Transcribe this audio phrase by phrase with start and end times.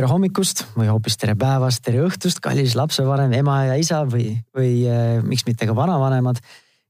[0.00, 4.86] tere hommikust või hoopis tere päevast, tere õhtust, kallis lapsevanem, ema ja isa või, või
[4.88, 6.38] äh, miks mitte ka vanavanemad.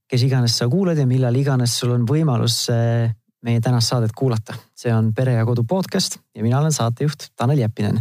[0.07, 3.11] kes iganes sa kuulad ja millal iganes sul on võimalus äh,
[3.43, 4.53] meie tänast saadet kuulata.
[4.75, 7.99] see on Pere ja Kodu podcast ja mina olen saatejuht Tanel Jeppinen.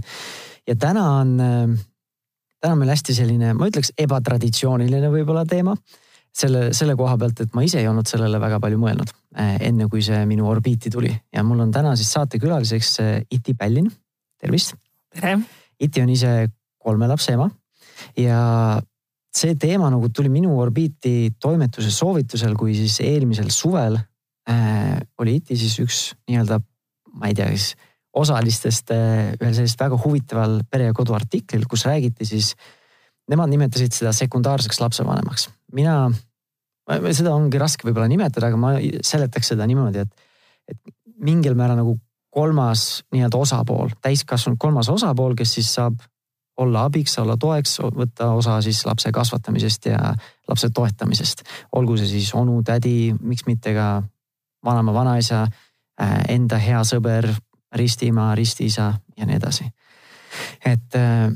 [0.67, 1.75] ja täna on äh,,
[2.61, 5.75] täna on meil hästi selline, ma ütleks ebatraditsiooniline võib-olla teema
[6.31, 9.11] selle, selle koha pealt, et ma ise ei olnud sellele väga palju mõelnud
[9.59, 12.95] enne, kui see minu orbiiti tuli ja mul on täna siis saatekülaliseks
[13.31, 13.91] Iti Pällin.
[14.39, 14.79] tervist.
[15.15, 15.37] Tere.
[15.81, 16.31] Iti on ise
[16.81, 17.49] kolme lapse ema
[18.19, 18.41] ja
[19.31, 23.99] see teema nagu tuli minu orbiiti toimetuse soovitusel, kui siis eelmisel suvel
[24.51, 26.59] äh, oli Iti siis üks nii-öelda,
[27.21, 27.75] ma ei tea, siis
[28.17, 32.55] osalistest äh, ühel sellisest väga huvitaval pere ja kodu artiklil, kus räägiti siis
[33.31, 35.49] nemad nimetasid seda sekundaarseks lapsevanemaks.
[35.77, 36.11] mina,
[37.15, 38.73] seda ongi raske võib-olla nimetada, aga ma
[39.07, 40.25] seletaks seda niimoodi, et,
[40.75, 40.81] et
[41.23, 41.95] mingil määral nagu
[42.31, 45.99] kolmas nii-öelda osapool, täiskasvanud kolmas osapool, kes siis saab
[46.61, 50.15] olla abiks, olla toeks, võtta osa siis lapse kasvatamisest ja
[50.49, 51.43] lapse toetamisest.
[51.73, 54.03] olgu see siis onu, tädi, miks mitte ka
[54.65, 55.47] vanaema, vanaisa,
[56.03, 57.31] äh, enda hea sõber,
[57.75, 59.71] ristiema, ristiisa ja nii edasi.
[60.65, 61.31] et äh,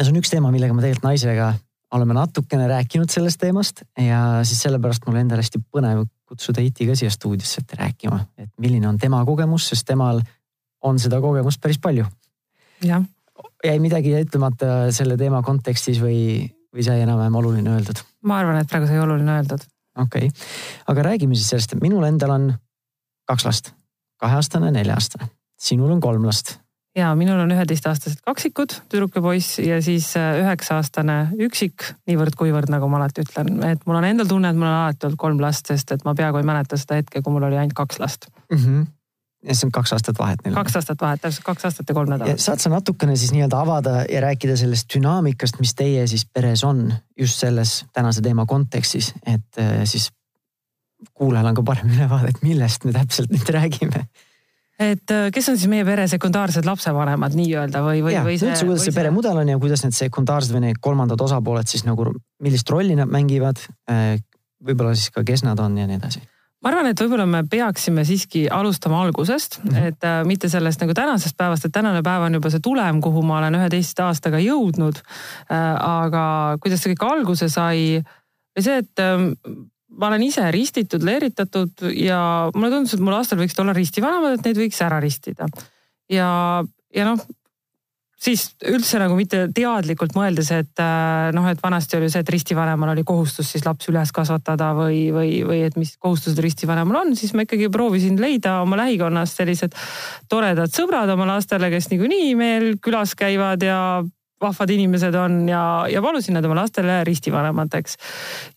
[0.00, 1.54] see on üks teema, millega ma tegelikult naisega
[1.96, 6.96] oleme natukene rääkinud sellest teemast ja siis sellepärast mul endal hästi põnev kutsuda Iti ka
[6.98, 10.20] siia stuudiosse rääkima, et milline on tema kogemus, sest temal
[10.84, 12.04] on seda kogemust päris palju.
[13.64, 18.04] jäi midagi ütlemata selle teema kontekstis või, või sai enam-vähem oluline öeldud?
[18.22, 19.66] ma arvan, et praegu sai oluline öeldud.
[19.98, 20.46] okei okay.,
[20.86, 22.48] aga räägime siis sellest, et minul endal on
[23.28, 23.72] kaks last,
[24.20, 26.58] kaheaastane, nelja-aastane, sinul on kolm last
[26.98, 32.90] ja minul on üheteistaastased kaksikud, tüdruk ja poiss ja siis äh, üheksa-aastane üksik, niivõrd-kuivõrd, nagu
[32.90, 35.70] ma alati ütlen, et mul on endal tunne, et mul on alati olnud kolm last,
[35.70, 38.62] sest et ma peaaegu ei mäleta seda hetke, kui mul oli ainult kaks last mm.
[38.62, 38.86] -hmm
[39.42, 40.54] ja siis on kaks aastat vahet neil.
[40.54, 42.40] kaks aastat vahet, täpselt kaks aastat ja kolm nädalat.
[42.42, 46.92] saad sa natukene siis nii-öelda avada ja rääkida sellest dünaamikast, mis teie siis peres on
[47.18, 50.10] just selles tänase teema kontekstis, et äh, siis
[51.14, 54.08] kuulajal on ka parem ülevaade, et millest me täpselt nüüd räägime
[54.78, 58.50] et äh, kes on siis meie pere sekundaarsed lapsevanemad nii-öelda või, või, või see.
[58.52, 62.12] üldse, kuidas see, peremudel on ja kuidas need sekundaarsed või need kolmandad osapooled siis nagu,
[62.44, 63.62] millist rolli nad mängivad.
[63.90, 64.18] Äh,
[64.64, 66.24] võib-olla siis ka, kes nad on ja nii edasi
[66.58, 69.88] ma arvan, et võib-olla me peaksime siiski alustama algusest mm, -hmm.
[69.92, 73.22] et äh, mitte sellest nagu tänasest päevast, et tänane päev on juba see tulem, kuhu
[73.22, 75.74] ma olen üheteist aastaga jõudnud äh,.
[75.78, 78.02] aga kuidas see kõik alguse sai,
[78.56, 79.28] oli see, et äh,
[79.96, 82.20] ma olen ise ristitud, leeritatud ja
[82.54, 85.48] mulle tundus, et mu lastel võiksid olla ristivanemad, et neid võiks ära ristida.
[86.12, 86.28] ja,
[86.94, 87.22] ja noh,
[88.18, 92.92] siis üldse nagu mitte teadlikult mõeldes, et äh, noh, et vanasti oli see, et ristivanemal
[92.92, 97.32] oli kohustus siis laps üles kasvatada või, või, või et mis kohustused ristivanemal on, siis
[97.36, 99.76] ma ikkagi proovisin leida oma lähikonnast sellised
[100.28, 103.80] toredad sõbrad oma lastele, kes niikuinii meil külas käivad ja
[104.42, 107.96] vahvad inimesed on ja, ja palusin nad oma lastele ristivanemateks.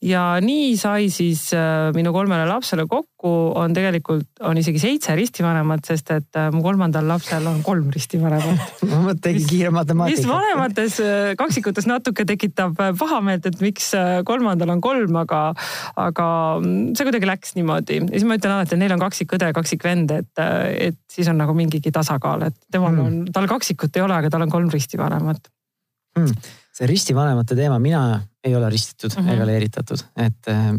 [0.06, 5.86] ja nii sai siis äh, minu kolmele lapsele kokku on tegelikult, on isegi seitse ristivanemat,
[5.86, 10.22] sest et äh, mu kolmandal lapsel on kolm ristivanemat ma tegin kiire matemaatika.
[10.22, 13.92] mis vanemates äh, kaksikutes natuke tekitab pahameelt, et miks
[14.26, 15.42] kolmandal on kolm, aga,
[16.00, 16.28] aga
[16.60, 18.04] mm, see kuidagi läks niimoodi.
[18.06, 20.46] ja siis ma ütlen alati, et neil on kaksikõde ja kaksikvend, et,
[20.90, 23.02] et siis on nagu mingigi tasakaal, et temal mm.
[23.08, 25.50] on, tal kaksikut ei ole, aga tal on kolm ristivanemat
[26.18, 26.50] hmm..
[26.76, 29.34] see ristivanemate teema, mina ei ole ristitud mm -hmm.
[29.34, 30.72] ega leeritatud, et äh,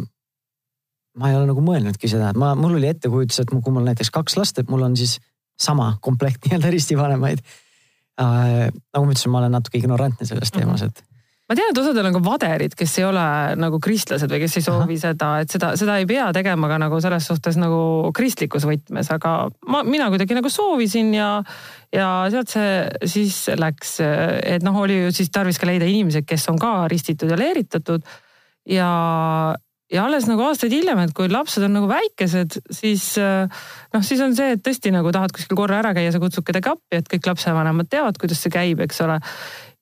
[1.17, 4.11] ma ei ole nagu mõelnudki seda, et ma, mul oli ettekujutus, et kui mul näiteks
[4.11, 5.19] kaks last, et mul on siis
[5.61, 7.43] sama komplekt nii-öelda ristivanemaid
[8.21, 8.71] äh,.
[8.93, 10.59] nagu ma ütlesin, ma olen natuke ignorantne selles mhm.
[10.59, 11.05] teemas, et
[11.53, 13.25] ma tean, et osadel on ka vaderid, kes ei ole
[13.61, 15.01] nagu kristlased või kes ei soovi Aha.
[15.03, 19.35] seda, et seda, seda ei pea tegema ka nagu selles suhtes nagu kristlikus võtmes, aga
[19.69, 21.31] ma, mina kuidagi nagu soovisin ja,
[21.93, 26.49] ja sealt see siis läks, et noh, oli ju siis tarvis ka leida inimesed, kes
[26.53, 28.07] on ka ristitud ja leeritatud.
[28.73, 28.89] ja,
[29.93, 34.33] ja alles nagu aastaid hiljem, et kui lapsed on nagu väikesed, siis noh, siis on
[34.39, 37.29] see, et tõesti nagu tahad kuskil korra ära käia, sa kutsud kedagi appi, et kõik
[37.35, 39.21] lapsevanemad teavad, kuidas see käib, eks ole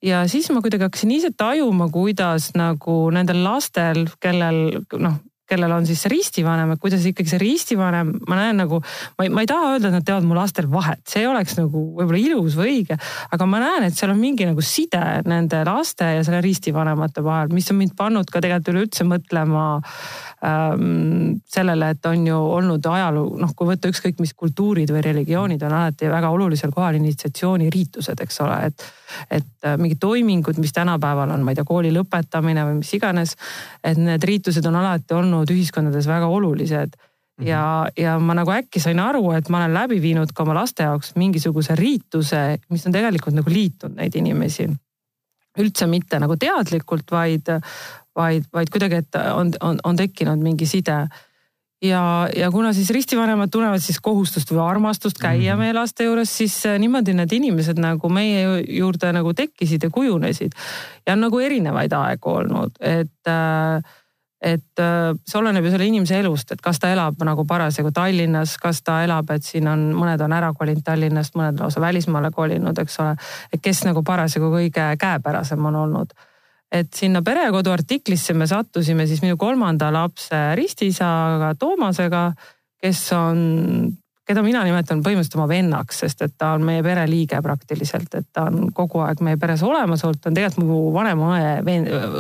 [0.05, 5.19] ja siis ma kuidagi hakkasin ise tajuma, kuidas nagu nendel lastel, kellel noh,
[5.51, 8.81] kellel on siis see ristivanem, et kuidas ikkagi see ristivanem, ma näen nagu,
[9.19, 11.83] ma ei, ma ei taha öelda, et nad teevad mu lastel vahet, see oleks nagu
[11.97, 12.99] võib-olla ilus või õige.
[13.35, 17.51] aga ma näen, et seal on mingi nagu side nende laste ja selle ristivanemate vahel,
[17.55, 19.65] mis on mind pannud ka tegelikult üleüldse mõtlema
[20.47, 25.67] ähm, sellele, et on ju olnud ajaloo, noh, kui võtta ükskõik mis kultuurid või religioonid
[25.67, 28.89] on alati väga olulisel kohal initsiatsiooniriitused, eks ole, et
[29.31, 33.37] et äh, mingid toimingud, mis tänapäeval on, ma ei tea, kooli lõpetamine või mis iganes,
[33.85, 36.99] et need riitused on alati olnud ühiskondades väga olulised.
[37.41, 40.85] Ja, ja ma nagu äkki sain aru, et ma olen läbi viinud ka oma laste
[40.85, 44.69] jaoks mingisuguse riituse, mis on tegelikult nagu liitnud neid inimesi.
[45.61, 47.49] üldse mitte nagu teadlikult, vaid,
[48.17, 51.09] vaid, vaid kuidagi, et on, on, on tekkinud mingi side
[51.83, 55.63] ja, ja kuna siis ristivanemad tunnevad siis kohustust või armastust käia mm -hmm.
[55.65, 60.53] meie laste juures, siis äh, niimoodi need inimesed nagu meie juurde nagu tekkisid ja kujunesid.
[61.07, 63.83] ja on nagu erinevaid aegu olnud, et äh,
[64.41, 68.57] et äh, see oleneb ju selle inimese elust, et kas ta elab nagu parasjagu Tallinnas,
[68.59, 72.79] kas ta elab, et siin on, mõned on ära kolinud Tallinnast, mõned lausa välismaale kolinud,
[72.79, 73.17] eks ole.
[73.53, 76.13] et kes nagu parasjagu kõige käepärasem on olnud.
[76.71, 82.29] Et sinna perekodu artiklisse me sattusime siis minu kolmanda lapse ristiisaga Toomasega,
[82.81, 83.41] kes on
[84.31, 88.47] keda mina nimetan põhimõtteliselt oma vennaks, sest et ta on meie pereliige praktiliselt, et ta
[88.47, 91.77] on kogu aeg meie peres olemas olnud, ta on tegelikult mu vanema õe,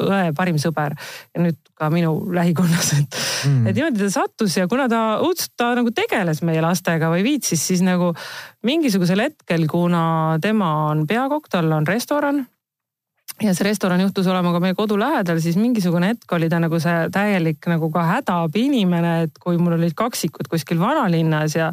[0.08, 4.67] õe parim sõber ja nüüd ka minu lähikonnas, et mm., et niimoodi ta sattus ja
[4.70, 8.11] kuna ta õudselt, ta nagu tegeles meie lastega või viitsis, siis nagu
[8.67, 10.03] mingisugusel hetkel, kuna
[10.43, 12.43] tema on peakokk, tal on restoran
[13.42, 16.78] ja see restoran juhtus olema ka meie kodu lähedal, siis mingisugune hetk oli ta nagu
[16.82, 21.70] see täielik nagu ka hädaabiinimene, et kui mul olid kaksikud kuskil vanalinnas ja,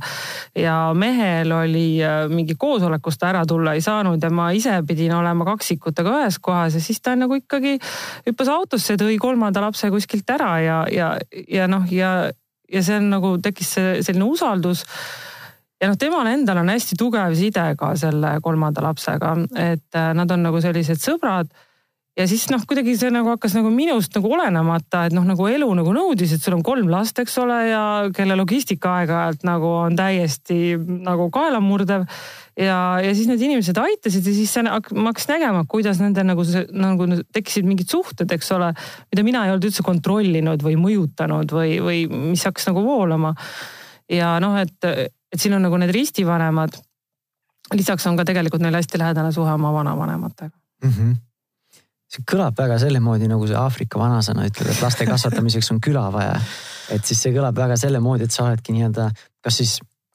[0.55, 4.79] ja mehel oli äh, mingi koosolek, kus ta ära tulla ei saanud ja ma ise
[4.87, 7.77] pidin olema kaksikutega ühes kohas ja siis ta nagu ikkagi
[8.29, 11.13] hüppas autosse, tõi kolmanda lapse kuskilt ära ja, ja,
[11.51, 12.31] ja noh, ja,
[12.71, 14.85] ja see on nagu tekkis see selline usaldus
[15.81, 20.31] ja noh, temal endal on hästi tugev side ka selle kolmanda lapsega, et äh, nad
[20.33, 21.51] on nagu sellised sõbrad.
[22.17, 25.67] ja siis noh, kuidagi see nagu hakkas nagu minust nagu olenemata, et noh, nagu elu
[25.77, 27.83] nagu nõudis, et sul on kolm last, eks ole, ja
[28.15, 30.73] kelle logistika aeg-ajalt nagu on täiesti
[31.05, 32.07] nagu kaelamurdev.
[32.57, 37.09] ja, ja siis need inimesed aitasid ja siis ma hakkasin nägema, kuidas nende nagu, nagu
[37.29, 38.73] tekkisid mingid suhted, eks ole,
[39.13, 42.01] mida mina ei olnud üldse kontrollinud või mõjutanud või, või
[42.31, 43.35] mis hakkas nagu voolama
[44.09, 46.77] ja noh, et et siin on nagu need ristivanemad.
[47.73, 50.91] lisaks on ka tegelikult neil hästi lähedane suhe oma vanavanematega mm.
[50.91, 51.15] -hmm
[52.07, 56.07] see kõlab väga selle moodi, nagu see Aafrika vanasõna ütleb, et laste kasvatamiseks on küla
[56.13, 56.39] vaja.
[56.89, 59.09] et siis see kõlab väga selle moodi, et sa oledki nii-öelda,
[59.43, 59.73] kas siis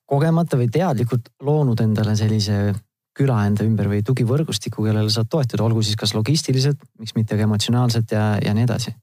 [0.09, 2.73] kogemata või teadlikult loonud endale sellise
[3.17, 7.44] küla enda ümber või tugivõrgustiku, kellele saad toetuda, olgu siis kas logistiliselt, miks mitte ka
[7.44, 8.94] emotsionaalselt ja, ja nii edasi.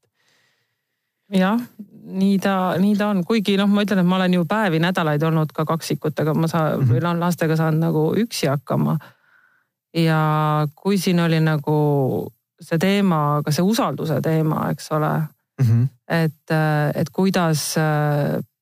[1.37, 1.61] jah,
[2.09, 5.23] nii ta, nii ta on, kuigi noh, ma ütlen, et ma olen ju päevi, nädalaid
[5.23, 7.07] olnud ka kaksikutega, ma saan mm -hmm.
[7.09, 8.97] või lastega saanud nagu üksi hakkama.
[9.93, 15.65] ja kui siin oli nagu see teema, ka see usalduse teema, eks ole mm.
[15.65, 15.87] -hmm.
[16.07, 16.51] et,
[16.95, 17.77] et kuidas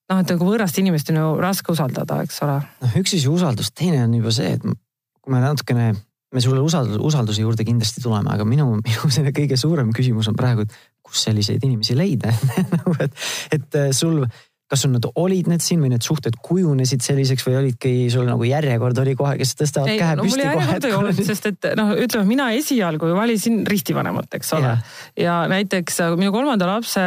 [0.07, 2.59] noh, et nagu võõrast inimest on ju raske usaldada, eks ole.
[2.83, 5.89] noh, üks ju usaldus, teine on juba see, et kui me natukene,
[6.33, 10.37] me sulle usaldus, usalduse juurde kindlasti tuleme, aga minu, minu selle kõige suurem küsimus on
[10.39, 12.33] praegu, et kus selliseid inimesi leida
[12.75, 13.25] nagu et,
[13.55, 14.23] et äh, sul
[14.67, 18.43] kas sul nad olid need siin või need suhted kujunesid selliseks või olidki sul nagu
[18.43, 20.77] järjekord oli kohe, kes tõstavad ei, käe no, püsti kohe?
[20.87, 24.73] ei olnud, sest et noh, ütleme mina esialgu valisin ristivanemat, eks ole.
[25.19, 27.03] ja näiteks minu kolmanda lapse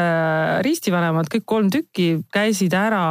[0.64, 3.02] ristivanemad, kõik kolm tükki käisid ära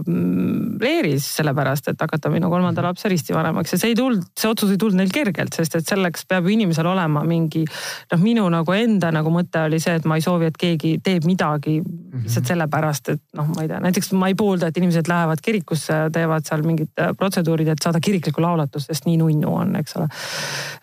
[0.00, 4.72] mm, leeris sellepärast, et hakata minu kolmanda lapse ristivanemaks ja see ei tulnud, see otsus
[4.72, 8.76] ei tulnud neil kergelt, sest et selleks peab ju inimesel olema mingi noh, minu nagu
[8.76, 12.20] enda nagu mõte oli see, et ma ei soovi, et keegi teeb midagi lihtsalt mm
[12.24, 12.48] -hmm.
[12.48, 15.96] sellepärast, et noh, ma ei tea, näiteks näiteks ma ei poolda, et inimesed lähevad kirikusse,
[16.14, 20.08] teevad seal mingid äh, protseduurid, et saada kiriklikku laulatust, sest nii nunnu on, eks ole.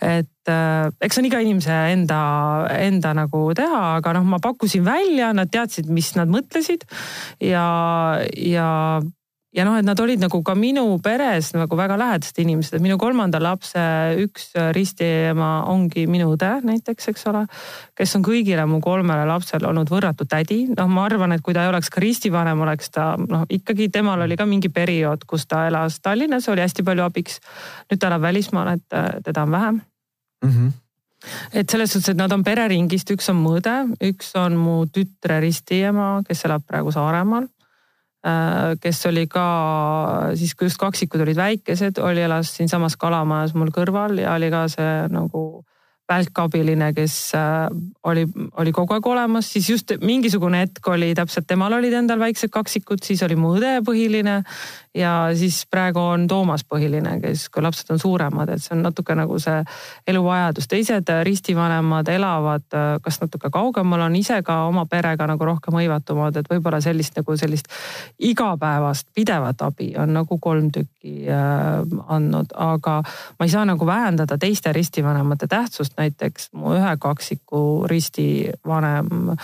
[0.02, 2.20] et äh, eks see on iga inimese enda,
[2.76, 6.86] enda nagu teha, aga noh, ma pakkusin välja, nad teadsid, mis nad mõtlesid
[7.44, 7.68] ja,
[8.36, 8.70] ja
[9.56, 13.40] ja noh, et nad olid nagu ka minu peres nagu väga lähedased inimesed, minu kolmanda
[13.42, 13.82] lapse
[14.26, 17.46] üks ristiema ongi minu õde näiteks, eks ole.
[17.96, 21.64] kes on kõigile mu kolmele lapsele olnud võrratu tädi, noh, ma arvan, et kui ta
[21.64, 25.66] ei oleks ka ristivanem, oleks ta noh, ikkagi temal oli ka mingi periood, kus ta
[25.70, 27.40] elas Tallinnas, oli hästi palju abiks.
[27.90, 29.82] nüüd ta elab välismaal, et teda on vähem
[30.44, 30.50] mm.
[30.50, 30.74] -hmm
[31.54, 35.40] et selles suhtes, et nad on pereringist, üks on mu õde, üks on mu tütre
[35.42, 37.55] ristiema, kes elab praegu Saaremaal Äh,
[38.82, 39.46] kes oli ka
[40.34, 44.66] siis, kui just kaksikud olid väikesed, oli, elas siinsamas Kalamajas mul kõrval ja oli ka
[44.72, 45.44] see nagu
[46.10, 47.68] välkabiline, kes äh,
[48.06, 48.26] oli,
[48.62, 53.02] oli kogu aeg olemas, siis just mingisugune hetk oli täpselt, temal olid endal väiksed kaksikud,
[53.06, 54.42] siis oli mu õde põhiline
[54.96, 59.16] ja siis praegu on Toomas põhiline, kes, kui lapsed on suuremad, et see on natuke
[59.16, 59.62] nagu see
[60.08, 60.68] eluvajadus.
[60.72, 66.50] teised ristivanemad elavad kas natuke kaugemal, on ise ka oma perega nagu rohkem hõivatumad, et
[66.52, 67.70] võib-olla sellist nagu sellist
[68.20, 73.02] igapäevast pidevat abi on nagu kolm tükki äh, andnud, aga
[73.40, 79.36] ma ei saa nagu vähendada teiste ristivanemate tähtsust näiteks mu ühe kaksiku ristivanem,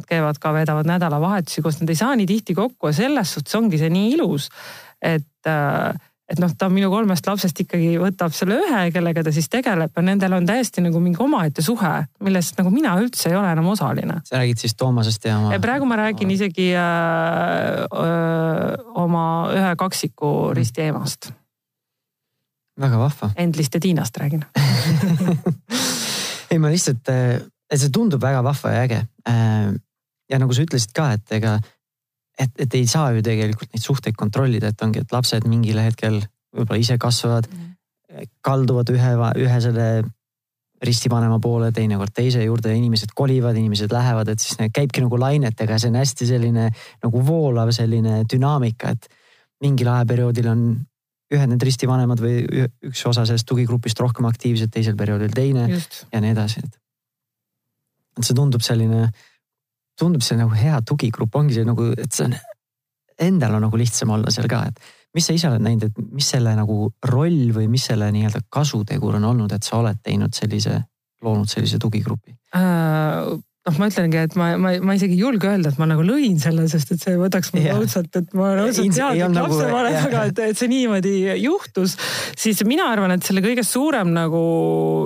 [0.00, 3.58] nad käivad ka, veedavad nädalavahetusi koos, nad ei saa nii tihti kokku ja selles suhtes
[3.58, 4.48] ongi see nii ilus,
[5.00, 5.92] et äh,
[6.30, 10.04] et noh, ta minu kolmest lapsest ikkagi võtab selle ühe, kellega ta siis tegeleb ja
[10.06, 11.92] nendel on täiesti nagu mingi omaette suhe,
[12.24, 14.20] millest nagu mina üldse ei ole enam osaline.
[14.28, 15.58] sa räägid siis Toomasest ja oma.
[15.62, 19.26] praegu ma räägin isegi äh, öö, oma
[19.56, 20.56] ühe kaksiku mm.
[20.60, 21.32] risti emast.
[22.80, 23.32] väga vahva.
[23.36, 24.46] Endlist ja Tiinast räägin
[26.50, 27.40] ei, ma lihtsalt, äh,
[27.74, 29.00] see tundub väga vahva ja äge.
[30.30, 31.58] Ja nagu sa ütlesid ka, et ega
[32.40, 36.20] et, et ei saa ju tegelikult neid suhteid kontrollida, et ongi, et lapsed mingil hetkel
[36.56, 37.68] võib-olla ise kasvavad mm.,
[38.42, 39.86] kalduvad ühe, ühe selle
[40.82, 45.92] ristivanema poole, teinekord teise juurde, inimesed kolivad, inimesed lähevad, et siis käibki nagu lainetega, see
[45.92, 46.70] on hästi selline
[47.04, 49.10] nagu voolav selline dünaamika, et
[49.62, 50.64] mingil ajaperioodil on
[51.30, 56.04] ühed need ristivanemad või üks osa sellest tugigrupist rohkem aktiivsed, teisel perioodil teine Just.
[56.10, 56.80] ja nii edasi, et.
[58.18, 59.10] et see tundub selline
[60.00, 62.38] tundub see nagu hea tugigrupp ongi see nagu, et see on,
[63.20, 64.80] endal on nagu lihtsam olla seal ka, et
[65.16, 69.18] mis sa ise oled näinud, et mis selle nagu roll või mis selle nii-öelda kasutegur
[69.18, 70.78] on olnud, et sa oled teinud sellise,
[71.24, 73.38] loonud sellise tugigrupi äh,?
[73.68, 76.38] Noh, ma ütlengi, et ma, ma, ma isegi ei julge öelda, et ma nagu lõin
[76.40, 80.22] selle, sest et see võtaks mul õudselt, et ma olen õudselt teadlik nagu, lapsevanem, aga
[80.30, 81.96] et, et see niimoodi juhtus.
[82.40, 84.42] siis mina arvan, et selle kõige suurem nagu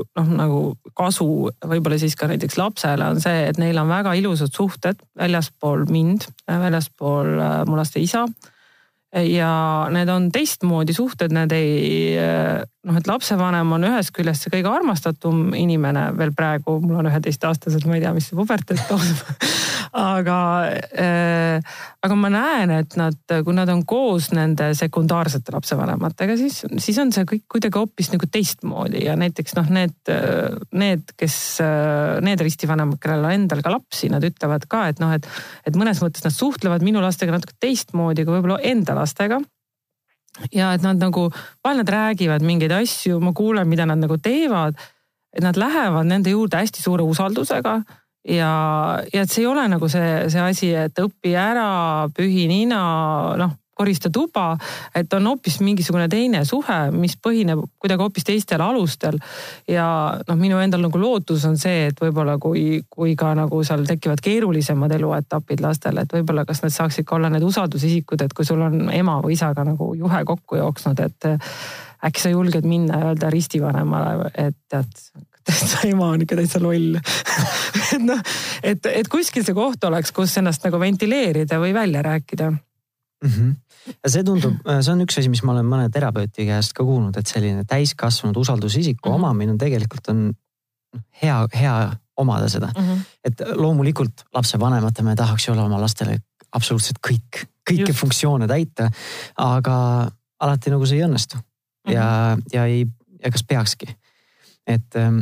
[0.04, 0.62] noh, nagu
[0.94, 1.28] kasu
[1.66, 6.28] võib-olla siis ka näiteks lapsele on see, et neil on väga ilusad suhted väljaspool mind,
[6.46, 8.28] väljaspool äh, mu laste isa
[9.14, 9.50] ja
[9.94, 12.14] need on teistmoodi suhted, need ei
[12.84, 17.86] noh, et lapsevanem on ühest küljest see kõige armastatum inimene veel praegu, mul on üheteistaastased,
[17.88, 19.48] ma ei tea, mis see puberteed toimub
[19.94, 20.38] aga
[20.98, 26.98] äh,, aga ma näen, et nad, kui nad on koos nende sekundaarsete lapsevanematega, siis, siis
[27.00, 29.04] on see kõik kuidagi hoopis nagu teistmoodi.
[29.06, 29.96] Ja näiteks noh, need,
[30.76, 31.38] need, kes,
[32.26, 35.28] need ristivanemad, kellel on endal ka lapsi, nad ütlevad ka, et noh, et,
[35.64, 39.40] et mõnes mõttes nad suhtlevad minu lastega natuke teistmoodi kui võib-olla enda lastega
[40.52, 41.28] ja et nad nagu,
[41.64, 44.78] vahel nad räägivad mingeid asju, ma kuulen, mida nad nagu teevad.
[45.34, 47.80] et nad lähevad nende juurde hästi suure usaldusega
[48.28, 48.50] ja,
[49.12, 52.82] ja et see ei ole nagu see, see asi, et õpi ära, pühi nina,
[53.40, 54.54] noh korista tuba,
[54.94, 59.18] et on hoopis mingisugune teine suhe, mis põhineb kuidagi hoopis teistel alustel.
[59.68, 59.86] ja
[60.28, 64.22] noh, minu endal nagu lootus on see, et võib-olla kui, kui ka nagu seal tekivad
[64.24, 68.62] keerulisemad eluetapid lastel, et võib-olla kas need saaksid ka olla need usaldusisikud, et kui sul
[68.62, 71.30] on ema või isaga nagu juhe kokku jooksnud, et
[72.04, 74.92] äkki sa julged minna ja öelda ristivanemale, et tead,
[75.44, 76.98] täitsa ema on ikka täitsa loll
[77.94, 78.20] et noh,
[78.62, 82.52] et, et kuskil see koht oleks, kus ennast nagu ventileerida või välja rääkida
[83.24, 83.30] mm.
[83.30, 83.94] -hmm.
[84.04, 87.16] ja see tundub, see on üks asi, mis ma olen mõne terapeuti käest ka kuulnud,
[87.16, 89.16] et selline täiskasvanud usaldusisiku mm -hmm.
[89.16, 90.24] omamine on tegelikult on
[91.22, 91.76] hea, hea
[92.16, 92.82] omada seda mm.
[92.82, 93.04] -hmm.
[93.24, 96.18] et loomulikult lapsevanematena me tahaks ju olla oma lastele
[96.52, 98.00] absoluutselt kõik, kõiki Just.
[98.00, 98.90] funktsioone täita.
[99.36, 101.94] aga alati nagu see ei õnnestu mm -hmm.
[101.94, 102.86] ja, ja ei,
[103.24, 103.86] ja kas peakski.
[104.66, 105.20] et ähm,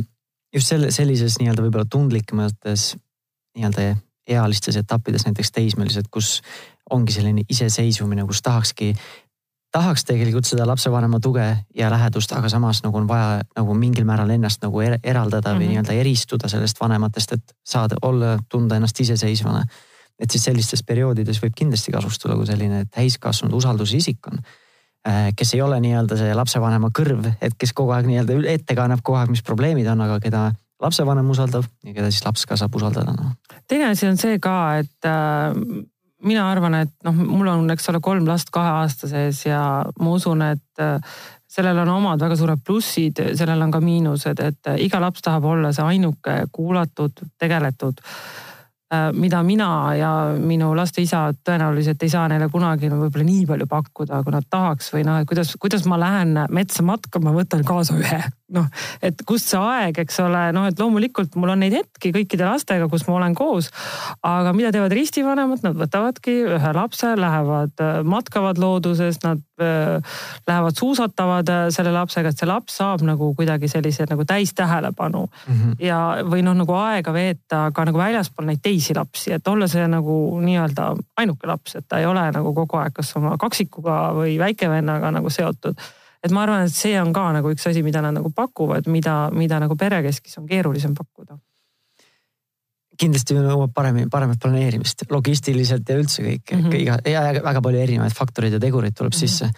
[0.53, 2.95] just selle, sellises nii-öelda võib-olla tundlikumates
[3.57, 3.95] nii-öelda
[4.27, 6.41] ealistes etappides, näiteks teismelised, kus
[6.93, 8.93] ongi selline iseseisvumine, kus tahakski,
[9.73, 11.45] tahaks tegelikult seda lapsevanema tuge
[11.75, 15.53] ja lähedust, aga samas nagu on vaja nagu mingil määral ennast nagu er, eraldada mm
[15.53, 15.59] -hmm.
[15.59, 15.71] või mhm.
[15.71, 19.65] nii-öelda eristuda sellest vanematest, et saada olla, tunda ennast iseseisvana.
[20.19, 24.37] et siis sellistes perioodides võib kindlasti kasustuda, kui selline täiskasvanud usaldusisik on
[25.07, 28.99] äh, kes ei ole nii-öelda see lapsevanema kõrv, et kes kogu aeg nii-öelda ette kannab
[29.03, 32.75] kogu aeg, mis probleemid on, aga keda lapsevanem usaldab ja keda siis laps ka saab
[32.75, 33.33] usaldada no..
[33.67, 35.57] teine asi on see ka, et äh,
[36.23, 39.61] mina arvan, et noh, mul on, eks ole, kolm last kahe aasta sees ja
[39.99, 41.19] ma usun, et äh,
[41.53, 45.45] sellel on omad väga suured plussid, sellel on ka miinused, et äh, iga laps tahab
[45.51, 48.01] olla see ainuke kuulatud, tegeletud
[48.93, 53.45] Äh, mida mina ja minu laste isa tõenäoliselt ei saa neile kunagi no, võib-olla nii
[53.49, 57.63] palju pakkuda, kui nad tahaks või noh, et kuidas, kuidas ma lähen metsa matkama, võtan
[57.65, 58.19] kaasa ühe.
[58.53, 58.67] Noh,
[59.01, 62.89] et kust see aeg, eks ole, noh, et loomulikult mul on neid hetki kõikide lastega,
[62.91, 63.71] kus ma olen koos.
[64.23, 70.77] aga mida teevad ristivanemad, nad võtavadki ühe lapse, lähevad, äh, matkavad looduses, nad äh, lähevad
[70.77, 75.75] suusatavad selle lapsega, et see laps saab nagu kuidagi sellise nagu täistähelepanu mm -hmm.
[75.83, 79.67] ja, või noh, nagu aega veeta ka nagu väljaspool neid teisi teisi lapsi, et olla
[79.67, 84.13] see nagu nii-öelda ainuke laps, et ta ei ole nagu kogu aeg kas oma kaksikuga
[84.17, 85.79] või väikevennaga nagu seotud.
[86.23, 89.29] Et ma arvan, et see on ka nagu üks asi, mida nad nagu pakuvad, mida,
[89.31, 91.37] mida nagu perekeskis on keerulisem pakkuda
[92.99, 96.75] kindlasti nõuab paremini, paremat planeerimist logistiliselt ja üldse kõik mm, -hmm.
[96.81, 99.27] iga ja väga palju erinevaid faktoreid ja tegureid tuleb mm -hmm.
[99.27, 99.49] sisse.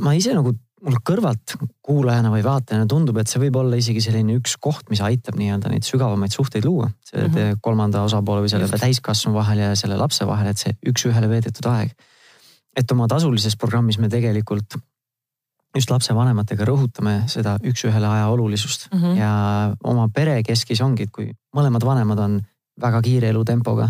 [0.00, 1.54] ma ise nagu mul kõrvalt
[1.86, 5.70] kuulajana või vaatajana tundub, et see võib olla isegi selline üks koht, mis aitab nii-öelda
[5.70, 6.90] neid sügavamaid suhteid luua.
[7.04, 7.60] selle mm -hmm.
[7.60, 11.94] kolmanda osapoole või selle täiskasvanu vahel ja selle lapse vahel, et see üks-ühele veedetud aeg.
[12.76, 14.76] et oma tasulises programmis me tegelikult
[15.76, 19.18] just lapsevanematega rõhutame seda üks-ühele aja olulisust mm -hmm.
[19.18, 19.32] ja
[19.84, 22.40] oma pere keskis ongi, et kui mõlemad vanemad on
[22.80, 23.88] väga kiire elutempoga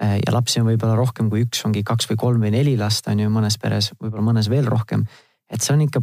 [0.00, 3.08] eh, ja lapsi on võib-olla rohkem kui üks, ongi kaks või kolm või neli last
[3.08, 5.06] on ju mõnes peres, võib-olla mõnes veel rohkem.
[5.50, 6.02] et see on ikka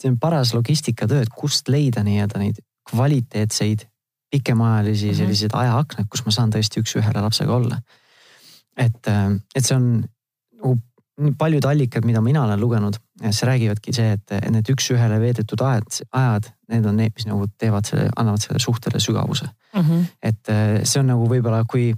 [0.00, 3.86] see on paras logistikatöö, et kust leida nii-öelda neid kvaliteetseid
[4.30, 5.62] pikemaajalisi selliseid mm -hmm.
[5.62, 7.78] ajaaknad, kus ma saan tõesti üks-ühele lapsega olla.
[8.76, 10.04] et, äh, et see on
[10.52, 10.78] nagu
[11.38, 16.50] paljud allikad, mida mina olen lugenud, siis räägivadki see, et need üks-ühele veedetud ajad, ajad,
[16.72, 19.80] need on need, mis nagu teevad selle, annavad sellele suhtele sügavuse mm.
[19.80, 20.04] -hmm.
[20.22, 21.92] et äh, see on nagu võib-olla, kui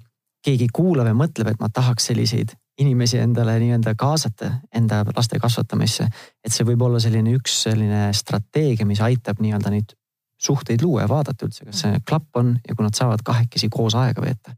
[0.45, 6.09] keegi kuulab ja mõtleb, et ma tahaks selliseid inimesi endale nii-öelda kaasata enda laste kasvatamisse.
[6.45, 9.97] et see võib olla selline üks selline strateegia, mis aitab nii-öelda neid
[10.37, 13.97] suhteid luua ja vaadata üldse, kas see klapp on ja kui nad saavad kahekesi koos
[13.97, 14.53] aega veeta.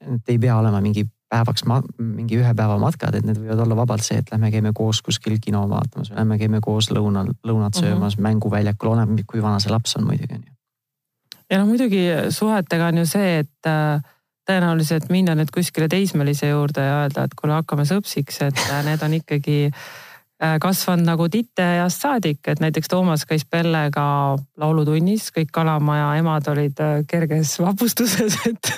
[0.00, 1.66] et ei pea olema mingi päevaks,
[1.98, 5.36] mingi ühe päeva matkad, et need võivad olla vabalt see, et lähme käime koos kuskil
[5.42, 7.84] kino vaatamas lähme käime koos lõunal, lõunat mhm.
[7.84, 8.28] söömas mm -hmm.
[8.30, 10.52] mänguväljakul, oleneb kui vana see laps on muidugi on ju.
[11.50, 14.02] ja noh, muidugi suhetega on ju see, et äh,
[14.48, 19.02] tõenäoliselt minna nüüd kuskile teismelise juurde ja öelda, et kuule, hakkame sõpsiks, et äh, need
[19.02, 19.58] on ikkagi
[20.60, 24.04] kasvanud nagu titeeast saadik, et näiteks Toomas käis Pellega
[24.60, 28.72] laulutunnis, kõik Kalamaja emad olid äh, kerges vapustuses, et,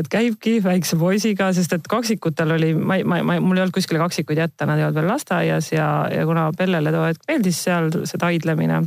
[0.00, 4.02] et käibki väikse poisiga, sest et kaksikutel oli, ma, ma, ma, mul ei olnud kuskile
[4.02, 7.90] kaksikuid jätta, nad ei olnud veel lasteaias ja, ja kuna Pellele too hetk meeldis seal
[8.04, 8.82] see taidlemine,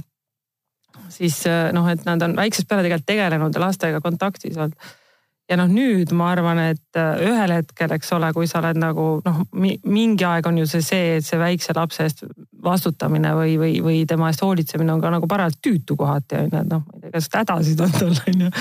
[1.14, 1.42] siis
[1.76, 4.78] noh, et nad on väiksest peale tegelikult tegelenud ja lastega kontaktis olnud
[5.50, 9.08] ja noh, nüüd ma arvan, et äh, ühel hetkel, eks ole, kui sa oled nagu
[9.26, 12.26] noh, mingi aeg on ju see see, et see väikse lapse eest
[12.64, 16.64] vastutamine või, või, või tema eest hoolitsemine on ka nagu parajalt tüütu kohati on ju,
[16.64, 18.52] et noh, ma ei tea, kas hädasid on tal on ju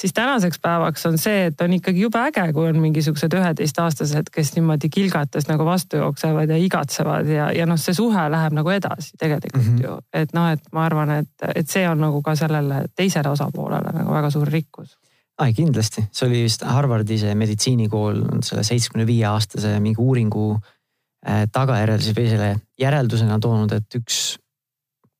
[0.00, 4.54] siis tänaseks päevaks on see, et on ikkagi jube äge, kui on mingisugused üheteistaastased, kes
[4.56, 9.18] niimoodi kilgates nagu vastu jooksevad ja igatsevad ja, ja noh, see suhe läheb nagu edasi
[9.18, 9.84] tegelikult mm -hmm.
[9.84, 9.98] ju.
[10.12, 14.12] et noh, et ma arvan, et, et see on nagu ka sellele teisele osapoolele nagu
[14.14, 14.96] väga suur rikkus
[15.40, 21.46] ai kindlasti, see oli vist Harvardi see meditsiinikool selle seitsmekümne viie aastase mingi uuringu äh,
[21.52, 22.50] tagajärjel siis või selle
[22.80, 24.20] järeldusena toonud, et üks,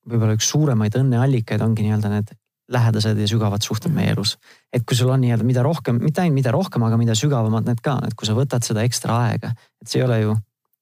[0.08, 2.34] võib-olla üks suuremaid õnneallikaid ongi nii-öelda need
[2.70, 4.36] lähedased ja sügavad suhted meie elus.
[4.72, 7.80] et kui sul on nii-öelda mida rohkem, mitte ainult mida rohkem, aga mida sügavamad need
[7.82, 10.36] ka, et kui sa võtad seda ekstra aega, et see ei ole ju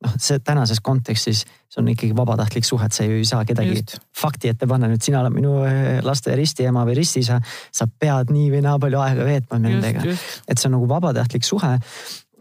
[0.04, 3.74] noh, see tänases kontekstis, see on ikkagi vabatahtlik suhe, et sa ju ei saa kedagi
[3.74, 3.98] Just.
[4.16, 7.40] fakti ette panna, nüüd sina oled minu eh, laste ristiema või ristiisa.
[7.72, 10.06] sa pead nii või naa palju aega veetma nendega,
[10.48, 11.76] et see on nagu vabatahtlik suhe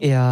[0.04, 0.24] ja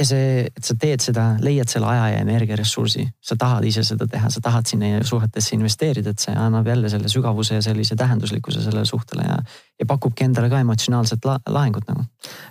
[0.00, 4.06] ja see, et sa teed seda, leiad selle aja ja energiaressursi, sa tahad ise seda
[4.10, 8.62] teha, sa tahad sinna suhetesse investeerida, et see annab jälle selle sügavuse ja sellise tähenduslikkuse
[8.64, 9.36] sellele suhtele ja,
[9.80, 12.06] ja pakubki endale ka emotsionaalset la lahengut nagu.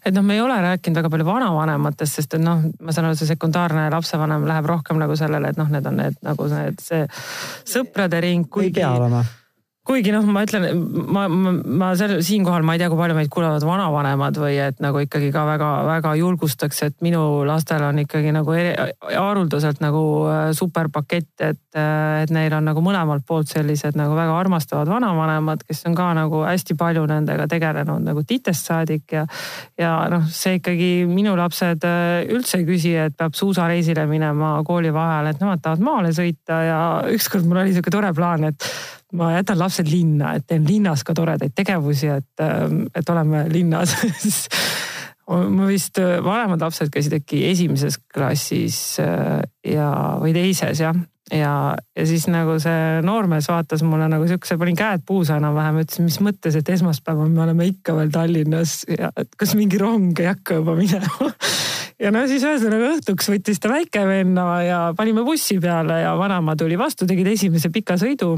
[0.05, 3.17] et noh, me ei ole rääkinud väga palju vanavanematest, sest et noh, ma saan aru,
[3.19, 7.05] see sekundaarne lapsevanem läheb rohkem nagu sellele, et noh, need on need nagu need see
[7.65, 8.47] sõprade ring.
[8.61, 9.25] ei pea olema
[9.89, 10.67] kuigi noh, ma ütlen,
[11.09, 14.77] ma, ma, ma seal siinkohal ma ei tea, kui palju meid kuulavad vanavanemad või et
[14.83, 21.31] nagu ikkagi ka väga-väga julgustaks, et minu lastel on ikkagi nagu haruldaselt nagu äh, superpakett,
[21.41, 25.97] et, äh, et neil on nagu mõlemalt poolt sellised nagu väga armastavad vanavanemad, kes on
[25.97, 29.25] ka nagu hästi palju nendega tegelenud nagu titest saadik ja.
[29.79, 35.33] ja noh, see ikkagi minu lapsed äh, üldse ei küsi, et peab suusareisile minema koolivaheajal,
[35.33, 38.69] et nemad tahavad maale sõita ja ükskord mul oli sihuke tore plaan, et
[39.17, 43.95] ma jätan lapsed linna, et teen linnas ka toredaid tegevusi, et, ähm, et oleme linnas.
[45.29, 50.97] Ma vist, äh, vanemad lapsed käisid äkki esimeses klassis äh, ja, või teises jah.
[51.29, 56.01] ja, ja siis nagu see noormees vaatas mulle nagu siukse, panin käed puusa enam-vähem, ütles,
[56.01, 60.31] mis mõttes, et esmaspäeval me oleme ikka veel Tallinnas ja et kas mingi rong ei
[60.31, 61.29] hakka juba minema.
[61.99, 66.77] Ja no siis ühesõnaga õhtuks võttis ta väikevenna ja panime bussi peale ja vanaema tuli
[66.79, 68.37] vastu, tegid esimese pika sõidu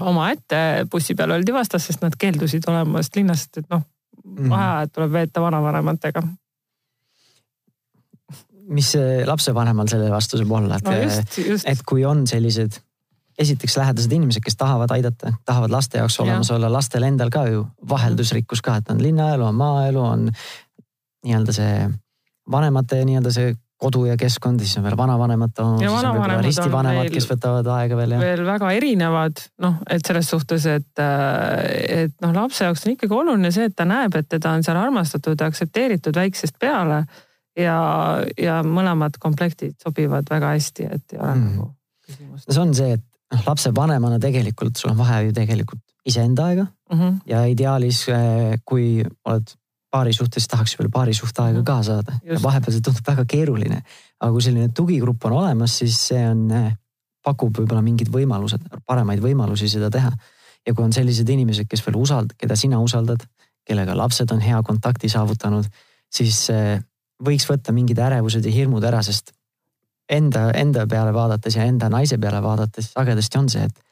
[0.00, 3.82] omaette bussi peal oldi vastas, sest nad keeldusid olemast linnast, et noh
[4.24, 6.22] mm., vaheajad tuleb veeta vanavanematega.
[8.72, 8.94] mis
[9.26, 12.78] lapsevanemal selle vastu saab olla, et no, et kui on sellised
[13.38, 16.56] esiteks lähedased inimesed, kes tahavad aidata, tahavad laste jaoks olemas ja.
[16.56, 20.24] olla, lastel endal ka ju vaheldusrikkus ka, et on linnaelu, on maaelu, on
[21.24, 21.74] nii-öelda see
[22.50, 25.58] vanemate nii-öelda see kodu ja keskkond, siis on veel vanavanemad,
[26.44, 28.14] ristivanemad, kes võtavad aega veel.
[28.20, 33.52] veel väga erinevad, noh, et selles suhtes, et, et noh, lapse jaoks on ikkagi oluline
[33.54, 37.04] see, et ta näeb, et teda on seal armastatud ja aktsepteeritud väiksest peale.
[37.58, 37.78] ja,
[38.40, 41.48] ja mõlemad komplektid sobivad väga hästi, et ei ole mm.
[41.50, 41.72] nagu
[42.06, 42.48] küsimust.
[42.48, 46.98] see on see, et noh, lapsevanemana tegelikult sul on vaja ju tegelikult iseenda aega mm.
[46.98, 47.18] -hmm.
[47.26, 49.52] ja ideaalis, eh, kui oled
[49.92, 52.18] paari suhtes, tahaks veel paari suhte aega ka saada.
[52.42, 53.82] vahepeal see tundub väga keeruline,
[54.20, 56.70] aga kui selline tugigrupp on olemas, siis see on, eh,
[57.22, 60.12] pakub võib-olla mingid võimalused, paremaid võimalusi seda teha.
[60.66, 63.24] ja kui on sellised inimesed, kes veel usald-, keda sina usaldad,
[63.66, 65.66] kellega lapsed on hea kontakti saavutanud,
[66.06, 66.78] siis eh,
[67.22, 69.32] võiks võtta mingid ärevused ja hirmud ära, sest
[70.08, 73.82] enda, enda peale vaadates ja enda naise peale vaadates sagedasti on see, et,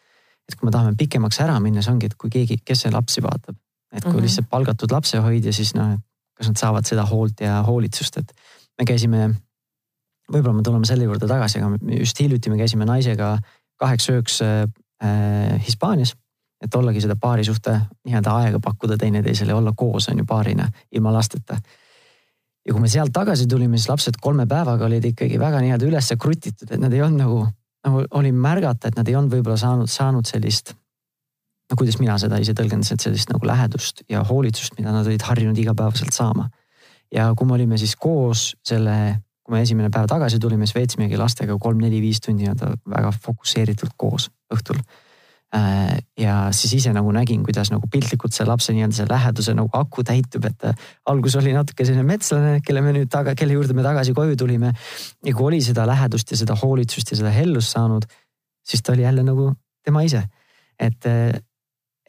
[0.49, 3.23] et kui me tahame pikemaks ära minna, see ongi, et kui keegi, kes see lapsi
[3.25, 3.59] vaatab.
[3.93, 4.23] Et kui mm -hmm.
[4.23, 5.99] lihtsalt palgatud lapsehoidja, siis noh,
[6.35, 8.33] kas nad saavad seda hoolt ja hoolitsust, et
[8.79, 9.35] me käisime,
[10.33, 13.39] võib-olla me tuleme selle juurde tagasi, aga just hiljuti me käisime naisega
[13.77, 16.15] kaheks-ööks äh, Hispaanias
[16.61, 21.57] et ollagi seda paarisuhte nii-öelda aega pakkuda teineteisele olla koos on ju paarina ilma lasteta
[22.67, 26.17] ja kui me sealt tagasi tulime, siis lapsed kolme päevaga olid ikkagi väga nii-öelda ülesse
[26.21, 27.39] krutitud, et nad ei olnud nagu,
[27.87, 30.75] nagu oli märgata, et nad ei olnud võib-olla saanud, saanud sellist.
[31.71, 35.23] No kuidas mina seda ise tõlgendasin, et sellist nagu lähedust ja hoolitsust, mida nad olid
[35.23, 36.49] harjunud igapäevaselt saama.
[37.15, 38.97] ja kui me olime siis koos selle,
[39.43, 44.31] kui me esimene päev tagasi tulime, siis veetsimegi lastega kolm-neli-viis tundi nii-öelda väga fokusseeritult koos
[44.55, 44.83] õhtul
[45.51, 49.67] Äh, ja siis ise nagu nägin, kuidas nagu piltlikult see lapse nii-öelda see läheduse nagu
[49.75, 53.75] aku täitub, et äh, algus oli natuke selline metslane, kelle me nüüd taga, kelle juurde
[53.75, 54.71] me tagasi koju tulime.
[55.27, 58.07] ja kui oli seda lähedust ja seda hoolitsust ja seda hellust saanud,
[58.63, 59.49] siis ta oli jälle nagu
[59.83, 60.23] tema ise.
[60.79, 61.35] et, äh,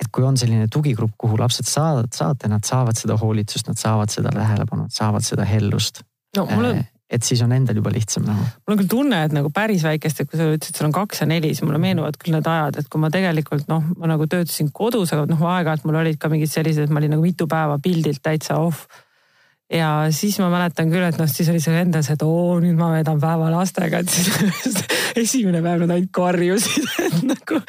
[0.01, 4.13] et kui on selline tugigrupp, kuhu lapsed saavad, saate, nad saavad seda hoolitsust, nad saavad
[4.13, 6.01] seda tähelepanu, nad saavad seda hellust.
[6.37, 8.45] no on et siis on endal juba lihtsam nagu.
[8.63, 11.23] mul on küll tunne, et nagu päris väikest, et kui sa ütlesid, sul on kaks
[11.23, 14.27] ja neli, siis mulle meenuvad küll need ajad, et kui ma tegelikult noh, ma nagu
[14.31, 17.49] töötasin kodus, aga noh, aeg-ajalt mul olid ka mingid sellised, et ma olin nagu mitu
[17.51, 18.87] päeva pildilt täitsa off.
[19.71, 22.91] Ja siis ma mäletan küll, et noh, siis oli see endas, et oo, nüüd ma
[22.95, 24.81] veedan päeva lastega, et siis
[25.23, 27.61] esimene päev nad ainult karjusid, et nagu,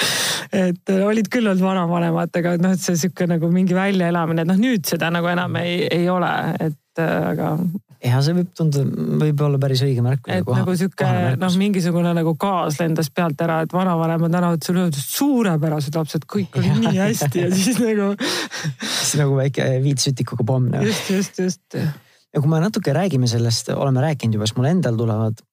[0.65, 4.61] et olid küll olnud vanavanematega, et noh, et see sihuke nagu mingi väljaelamine, et noh,
[4.61, 7.55] nüüd seda nagu enam ei, ei ole, et aga
[8.03, 10.27] ja see võib tunduda, võib olla päris õige märk.
[10.27, 14.89] et koha, nagu sihuke noh, mingisugune nagu gaas lendas pealt ära, et vanavanemad tänavad sulle
[14.97, 18.13] suurepärased lapsed, kõik oli nii hästi ja siis nagu.
[18.99, 20.71] siis nagu väike viitsütikuga pomm.
[20.73, 20.87] Noh.
[20.89, 21.79] just, just, just.
[21.79, 25.45] ja kui me natuke räägime sellest, oleme rääkinud juba, siis mul endal tulevad,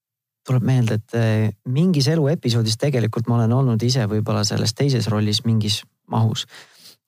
[0.50, 5.44] tuleb meelde, et eh, mingis eluepisoodis tegelikult ma olen olnud ise võib-olla selles teises rollis
[5.46, 6.48] mingis mahus.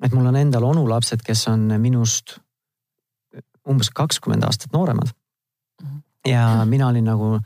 [0.03, 2.37] et mul on endal onulapsed, kes on minust
[3.69, 5.13] umbes kakskümmend aastat nooremad
[6.27, 7.37] ja mina olin nagu,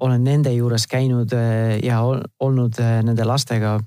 [0.00, 2.00] olen nende juures käinud eh, ja
[2.40, 3.78] olnud eh, nende lastega.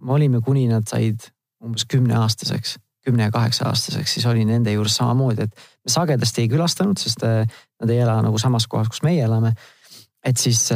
[0.00, 1.28] me olime, kuni nad said
[1.64, 6.48] umbes kümneaastaseks, kümne ja kaheksa aastaseks, siis olin nende juures samamoodi, et me sagedasti ei
[6.48, 7.44] külastanud, sest eh,
[7.80, 9.54] nad ei ela nagu samas kohas, kus meie elame.
[10.24, 10.70] et siis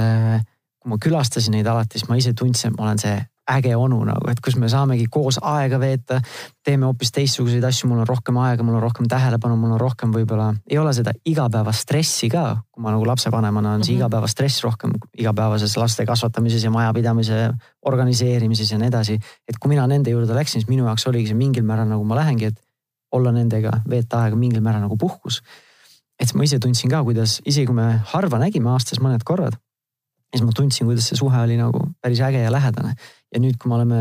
[0.82, 4.02] kui ma külastasin neid alati, siis ma ise tundsin, et ma olen see äge onu
[4.04, 6.20] nagu, et kus me saamegi koos aega veeta.
[6.64, 10.12] teeme hoopis teistsuguseid asju, mul on rohkem aega, mul on rohkem tähelepanu, mul on rohkem
[10.12, 12.58] võib-olla, ei ole seda igapäevast stressi ka.
[12.72, 14.00] kui ma nagu lapsevanemana on see mm -hmm.
[14.00, 17.50] igapäevastress rohkem igapäevases laste kasvatamises ja majapidamise
[17.86, 19.18] organiseerimises ja nii edasi.
[19.48, 22.16] et kui mina nende juurde läksin, siis minu jaoks oligi see mingil määral nagu ma
[22.16, 22.60] lähengi, et
[23.12, 25.42] olla nendega, veeta aega mingil määral nagu puhkus.
[26.20, 29.56] et ma ise tundsin ka, kuidas isegi kui me harva nägime aastas mõned korrad
[30.32, 32.94] siis ma tundsin, kuidas see suhe oli nagu päris äge ja lähedane.
[33.34, 34.00] Ja nüüd, kui me oleme,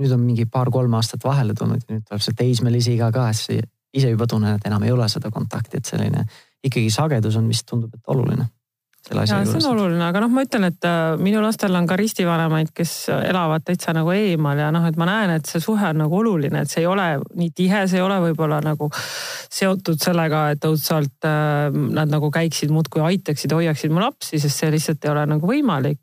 [0.00, 3.64] nüüd on mingi paar-kolm aastat vahele tulnud ja nüüd tuleb see teismelise iga ka, siis
[3.94, 6.26] ise juba tunnen, et enam ei ole seda kontakti, et selline
[6.64, 8.48] ikkagi sagedus on vist tundub, et oluline
[9.08, 9.54] selle asja juures.
[9.54, 12.92] see on oluline, aga noh, ma ütlen, et äh, minu lastel on ka ristivanemaid, kes
[13.16, 16.62] elavad täitsa nagu eemal ja noh, et ma näen, et see suhe on nagu oluline,
[16.64, 17.06] et see ei ole
[17.38, 22.72] nii tihe, see ei ole võib-olla nagu seotud sellega, et õudselt äh, nad nagu käiksid
[22.74, 26.00] muudkui aitaksid, hoiaksid mu lapsi, sest see lihtsalt ei ole nagu võimalik.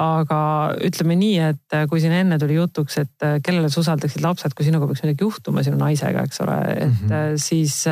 [0.00, 0.40] aga
[0.84, 4.66] ütleme nii, et äh, kui siin enne tuli jutuks, et kellele sa usaldaksid lapsed, kui
[4.66, 7.38] sinuga peaks midagi juhtuma sinu naisega, eks ole, et mm -hmm.
[7.38, 7.84] siis,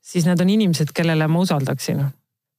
[0.00, 2.04] siis need on inimesed, kellele ma usaldaksin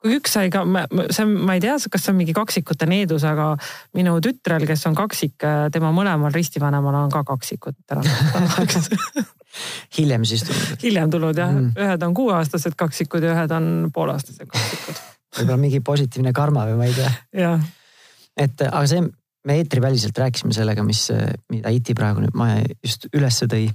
[0.05, 0.61] kui üks sai ka,
[1.09, 3.55] see on, ma ei tea, kas see on mingi kaksikute needus, aga
[3.97, 5.41] minu tütrel, kes on kaksik,
[5.73, 8.05] tema mõlemal ristivanemal on ka kaksikud täna
[9.97, 10.77] hiljem siis tulnud?
[10.83, 15.01] hiljem tulnud jah mm., ühed on kuueaastased kaksikud ja ühed on pooleaastased kaksikud
[15.39, 17.53] võib-olla mingi positiivne karma või ma ei tea.
[18.45, 19.03] et aga see,
[19.47, 21.07] me eetriväliselt rääkisime sellega, mis,
[21.51, 22.51] mida Iti praegu nüüd ma
[22.83, 23.67] just ülesse tõi.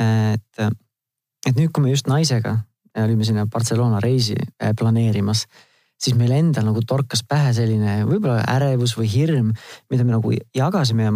[0.00, 0.64] et,
[1.46, 2.58] et nüüd, kui me just naisega
[3.02, 4.36] olime sinna Barcelona reisi
[4.78, 5.46] planeerimas
[6.04, 9.52] siis meil endal nagu torkas pähe selline võib-olla ärevus või hirm,
[9.92, 11.14] mida me nagu jagasime ja,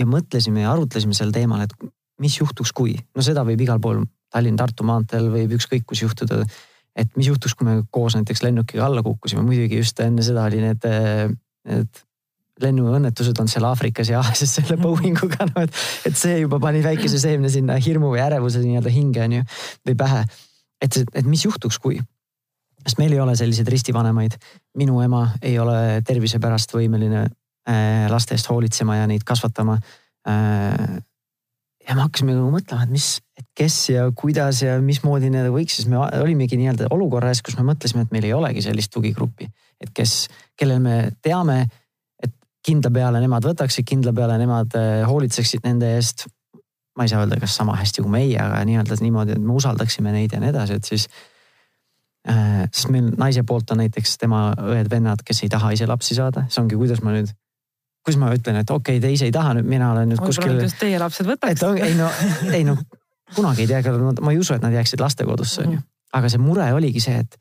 [0.00, 1.74] ja mõtlesime ja arutlesime sel teemal, et
[2.22, 2.96] mis juhtuks, kui.
[3.14, 6.42] no seda võib igal pool Tallinn-Tartu maanteel võib ükskõik kus juhtuda.
[6.94, 10.62] et mis juhtuks, kui me koos näiteks lennukiga alla kukkusime, muidugi just enne seda oli
[10.62, 10.86] need,
[11.70, 12.02] need
[12.62, 15.74] lennuõnnetused on seal Aafrikas ja Aasias selle Boeinguga, no et,
[16.06, 19.46] et see juba pani väikese seemne sinna hirmu või ärevuse nii-öelda hinge on ju
[19.88, 20.24] või pähe.
[20.82, 21.98] et, et mis juhtuks, kui,
[22.84, 24.36] sest meil ei ole selliseid ristivanemaid.
[24.78, 29.78] minu ema ei ole tervise pärast võimeline äh, laste eest hoolitsema ja neid kasvatama
[30.28, 31.02] äh,
[31.88, 35.78] ja me hakkasime nagu mõtlema, et mis, et kes ja kuidas ja mismoodi need võiks,
[35.78, 39.48] siis me olimegi nii-öelda olukorras, kus me mõtlesime, et meil ei olegi sellist tugigruppi.
[39.80, 41.66] et kes, kellel me teame,
[42.22, 42.32] et
[42.64, 46.26] kindla peale nemad võtaksid, kindla peale nemad äh, hoolitseksid nende eest.
[46.96, 50.12] ma ei saa öelda, kas sama hästi kui meie, aga nii-öelda niimoodi, et me usaldaksime
[50.14, 51.30] neid ja nii edasi, et siis äh,.
[52.24, 56.62] Sest meil naise poolt on näiteks tema õed-vennad, kes ei taha ise lapsi saada, see
[56.62, 57.32] ongi, kuidas ma nüüd
[58.04, 60.58] kus ma ütlen, et okei okay,, te ise ei taha nüüd, mina olen nüüd kuskil.
[60.60, 61.64] just teie lapsed võtaks.
[61.84, 62.10] ei no,
[62.52, 62.76] ei no
[63.34, 65.84] kunagi ei tea, ma ei usu, et nad jääksid lastekodusse on ju.
[66.14, 67.38] aga see mure oligi see, et,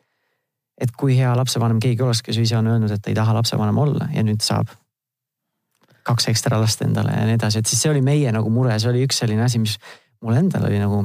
[0.82, 3.78] et kui hea lapsevanem keegi oleks, kes ise on öelnud, et ta ei taha lapsevanem
[3.78, 4.72] olla ja nüüd saab
[6.04, 8.92] kaks ekstra last endale ja nii edasi, et siis see oli meie nagu mure, see
[8.92, 9.78] oli üks selline asi, mis
[10.24, 11.04] mul endal oli nagu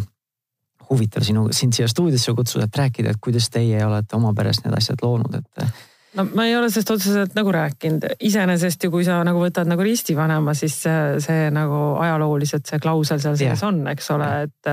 [0.91, 4.77] huvitav sinu, sind siia stuudiosse kutsuda, et rääkida, et kuidas teie olete oma peres need
[4.79, 5.69] asjad loonud, et
[6.17, 9.85] no ma ei ole sellest otseselt nagu rääkinud, iseenesest ju kui sa nagu võtad nagu
[9.85, 14.71] ristivanema, siis see, see nagu ajalooliselt see klausel seal sees on, eks ole, et.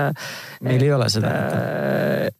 [0.64, 1.34] meil et, ei ole seda.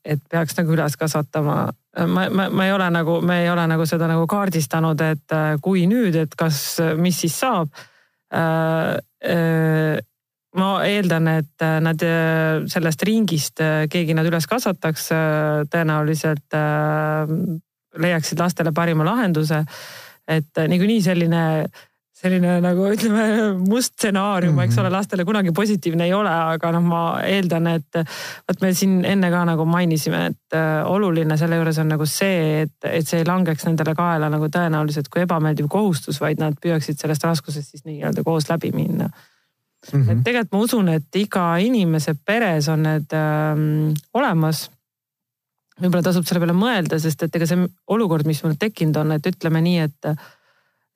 [0.04, 1.58] et peaks nagu üles kasvatama.
[2.06, 5.86] ma, ma, ma ei ole nagu, me ei ole nagu seda nagu kaardistanud, et kui
[5.90, 6.64] nüüd, et kas,
[6.96, 7.72] mis siis saab
[10.56, 12.02] ma eeldan, et nad
[12.72, 15.10] sellest ringist keegi nad üles kasvataks,
[15.72, 16.56] tõenäoliselt
[18.00, 19.64] leiaksid lastele parima lahenduse.
[20.26, 21.40] et niikuinii selline,
[22.16, 23.26] selline nagu ütleme
[23.60, 24.64] must stsenaarium mm, -hmm.
[24.64, 28.00] eks ole, lastele kunagi positiivne ei ole, aga noh, ma eeldan, et
[28.48, 32.62] vot me siin enne ka nagu mainisime, et äh, oluline selle juures on nagu see,
[32.62, 36.98] et, et see ei langeks nendele kaela nagu tõenäoliselt kui ebameeldiv kohustus, vaid nad püüaksid
[36.98, 39.10] sellest raskusest siis nii-öelda koos läbi minna
[39.92, 40.10] Mm -hmm.
[40.10, 44.70] et tegelikult ma usun, et iga inimese peres on need ähm, olemas
[45.80, 49.26] võib-olla tasub selle peale mõelda, sest et ega see olukord, mis mul tekkinud on, et
[49.26, 50.10] ütleme nii, et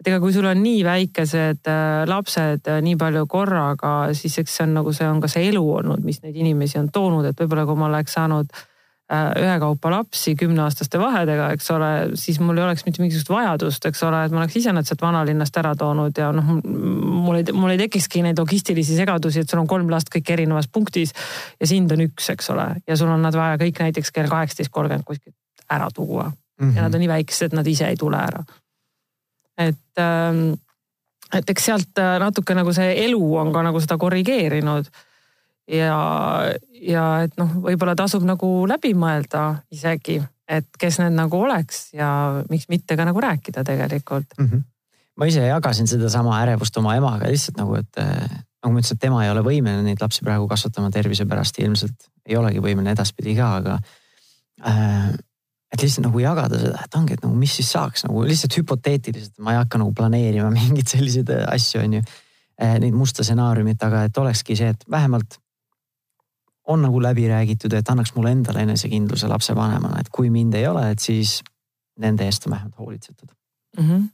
[0.01, 4.57] et ega kui sul on nii väikesed äh, lapsed äh, nii palju korraga, siis eks
[4.57, 7.41] see on nagu see on ka see elu olnud, mis neid inimesi on toonud, et
[7.41, 8.70] võib-olla kui ma oleks saanud Äh,
[9.11, 14.21] ühekaupa lapsi kümneaastaste vahedega, eks ole, siis mul ei oleks mitte mingisugust vajadust, eks ole,
[14.27, 17.81] et ma oleks ise nad sealt vanalinnast ära toonud ja noh, mul ei, mul ei
[17.81, 21.15] tekikski neid logistilisi segadusi, et sul on kolm last kõik erinevas punktis
[21.59, 24.71] ja sind on üks, eks ole, ja sul on nad vaja kõik näiteks kell kaheksateist
[24.75, 25.37] kolmkümmend kuskilt
[25.71, 26.35] ära tuua mm.
[26.63, 26.77] -hmm.
[26.77, 28.45] ja nad on nii väiksed, nad ise ei tule ära.
[29.59, 30.53] et ähm,
[31.35, 34.91] et eks sealt äh, natuke nagu see elu on ka nagu seda korrigeerinud
[35.71, 36.01] ja,
[36.83, 40.19] ja et noh, võib-olla tasub nagu läbi mõelda isegi,
[40.51, 42.11] et kes need nagu oleks ja
[42.51, 44.47] miks mitte ka nagu rääkida tegelikult mm.
[44.47, 44.69] -hmm.
[45.17, 48.03] ma ise jagasin sedasama ärevust oma emaga lihtsalt nagu, et
[48.61, 51.67] nagu ma ütlesin, et tema ei ole võimeline neid lapsi praegu kasvatama tervise pärast ja
[51.69, 53.79] ilmselt ei olegi võimeline edaspidi ka, aga
[54.67, 55.13] äh,
[55.71, 59.37] et lihtsalt nagu jagada seda, et ongi, et nagu mis siis saaks nagu lihtsalt hüpoteetiliselt,
[59.39, 62.11] ma ei hakka nagu planeerima mingeid selliseid asju, on ju.
[62.61, 65.39] Neid musta stsenaariumit, aga et olekski see, et vähemalt
[66.69, 70.91] on nagu läbi räägitud, et annaks mulle endale enesekindluse lapsevanemana, et kui mind ei ole,
[70.91, 71.41] et siis
[72.01, 73.29] nende eest on vähemalt hoolitsetud
[73.79, 73.85] mm.
[73.85, 74.09] -hmm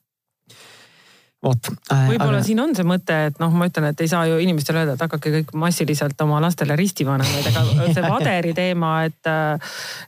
[1.44, 2.08] vot äh,.
[2.08, 2.46] võib-olla aga...
[2.46, 5.04] siin on see mõte, et noh, ma ütlen, et ei saa ju inimestele öelda, et
[5.04, 9.30] hakake kõik massiliselt oma lastele ristivanemaid, aga see vaderi teema, et,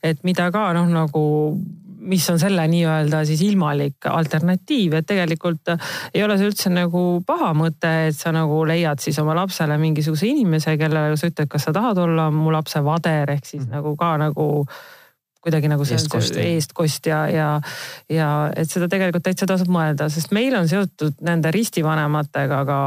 [0.02, 1.24] et mida ka noh, nagu
[2.08, 5.74] mis on selle nii-öelda siis ilmalik alternatiiv, et tegelikult
[6.14, 10.28] ei ole see üldse nagu paha mõte, et sa nagu leiad siis oma lapsele mingisuguse
[10.28, 13.34] inimese, kellele sa ütled, kas sa tahad olla mu lapse vader?
[13.36, 13.74] Ehk siis mm.
[13.76, 14.48] nagu ka nagu
[15.44, 17.48] kuidagi nagu see eestkost, eestkost ja, ja,
[18.10, 22.80] ja et seda tegelikult täitsa tasub mõelda, sest meil on seotud nende ristivanematega ka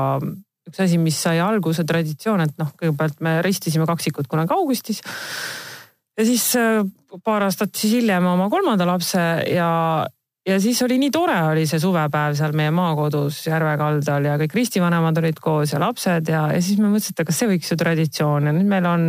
[0.67, 5.01] üks asi, mis sai alguse traditsioon, et noh, kõigepealt me ristisime kaksikut kunagi augustis
[6.21, 6.81] ja siis äh,
[7.25, 9.69] paar aastat siis hiljem oma kolmanda lapse ja,
[10.47, 14.55] ja siis oli nii tore, oli see suvepäev seal meie maakodus järve kaldal ja kõik
[14.59, 17.79] ristivanemad olid koos ja lapsed ja, ja siis me mõtlesime, et kas see võiks ju
[17.81, 19.03] traditsioon ja nüüd meil on,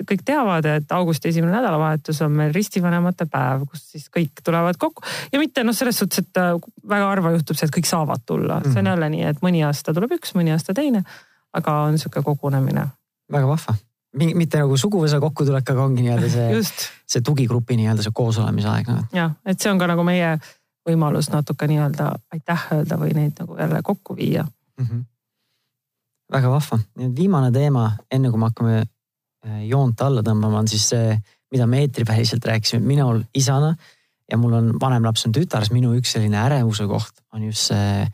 [0.00, 5.04] kõik teavad, et augusti esimene nädalavahetus on meil ristivanemate päev, kus siis kõik tulevad kokku
[5.32, 6.54] ja mitte noh, selles suhtes, et äh,
[6.96, 8.92] väga harva juhtub see, et kõik saavad tulla, see on mhm.
[8.94, 11.04] jälle nii, et mõni aasta tuleb üks, mõni aasta teine,
[11.54, 12.88] aga on sihuke kogunemine.
[13.32, 13.80] väga vahva
[14.14, 16.60] mitte nagu suguvõsa kokkutulek, aga ongi nii-öelda see,
[17.14, 19.00] see tugigrupi nii-öelda see koosolemise aeg no..
[19.14, 20.36] jah, et see on ka nagu meie
[20.88, 24.86] võimalus natuke nii-öelda aitäh öelda või neid nagu jälle kokku viia mm.
[24.86, 25.04] -hmm.
[26.36, 30.88] väga vahva, nüüd viimane teema, enne kui me hakkame äh, joont alla tõmbama, on siis
[30.92, 31.16] see,
[31.52, 33.74] mida me eetriväliselt rääkisime, minul isana
[34.30, 37.70] ja mul on vanem laps on tütar, siis minu üks selline ärevuse koht on just
[37.72, 38.04] see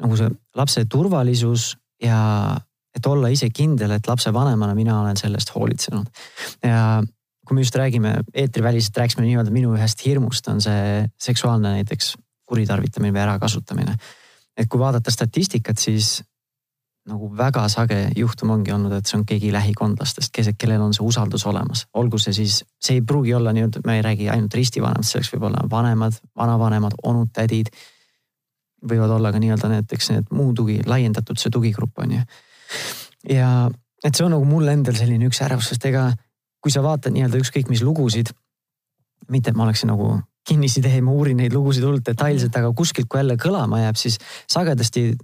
[0.00, 2.20] nagu see lapse turvalisus ja
[2.96, 6.06] et olla ise kindel, et lapsevanemana mina olen selle eest hoolitsenud.
[6.64, 7.02] ja
[7.46, 13.14] kui me just räägime eetriväliselt, rääkisime nii-öelda minu ühest hirmust on see seksuaalne näiteks kuritarvitamine
[13.14, 13.96] või ärakasutamine.
[14.56, 16.22] et kui vaadata statistikat, siis
[17.06, 21.04] nagu väga sage juhtum ongi olnud, et see on keegi lähikondlastest, kes, kellel on see
[21.06, 21.86] usaldus olemas.
[21.94, 25.46] olgu see siis, see ei pruugi olla nii-öelda, me ei räägi ainult ristivanemast, selleks võib
[25.50, 27.70] olla vanemad, vanavanemad, onud, tädid.
[28.90, 32.26] võivad olla ka nii-öelda näiteks need muu tugi, laiendatud see tugigrupp on ju.
[33.28, 33.70] Ja
[34.04, 36.10] et see on nagu mul endal selline üks ärevus, sest ega
[36.62, 38.32] kui sa vaatad nii-öelda ükskõik mis lugusid.
[39.28, 43.18] mitte, et ma oleksin nagu kinnisidee, ma uurin neid lugusid hullult detailselt, aga kuskilt, kui
[43.18, 44.18] jälle kõlama jääb, siis
[44.50, 45.16] sagedasti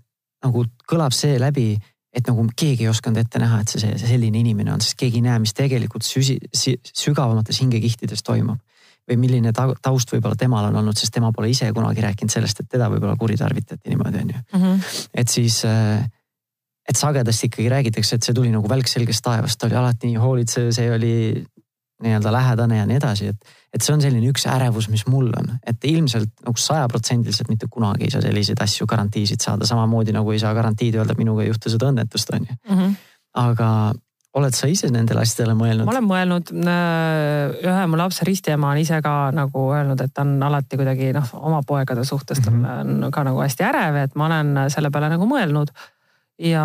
[0.42, 1.76] nagu kõlab see läbi,
[2.12, 5.20] et nagu keegi ei osanud ette näha, et see, see selline inimene on, sest keegi
[5.20, 8.58] ei näe, mis tegelikult süsi, sügavamates hingekihtides toimub.
[9.10, 12.68] või milline taust võib-olla temal on olnud, sest tema pole ise kunagi rääkinud sellest, et
[12.70, 14.42] teda võib-olla kuritarvitati niimoodi, on ju.
[14.52, 14.84] -hmm.
[15.14, 16.04] et siis, äh,
[16.88, 20.22] et sagedasti ikkagi räägitakse, et see tuli nagu välk selgest taevast, ta oli alati nii
[20.22, 21.14] hoolitsev, see oli
[22.02, 25.54] nii-öelda lähedane ja nii edasi, et et see on selline üks ärevus, mis mul on,
[25.66, 30.40] et ilmselt nagu sajaprotsendiliselt mitte kunagi ei saa selliseid asju garantiisid saada, samamoodi nagu ei
[30.42, 32.56] saa garantiid öelda, et minuga ei juhtu seda õnnetust, on ju.
[32.68, 32.96] -hmm.
[33.40, 33.68] aga
[34.32, 35.86] oled sa ise nendele asjadele mõelnud?
[35.88, 40.24] ma olen mõelnud, äh, ühe mu lapse ristiema on ise ka nagu öelnud, et ta
[40.24, 43.04] on alati kuidagi noh, oma poegade suhtes mm -hmm.
[43.06, 45.72] on ka nagu hästi ärev, et ma olen selle peale nagu mõelnud.
[46.38, 46.64] Ja,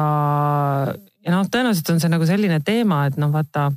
[0.94, 3.70] ja noh, tõenäoliselt on see nagu selline teema, et noh, vaata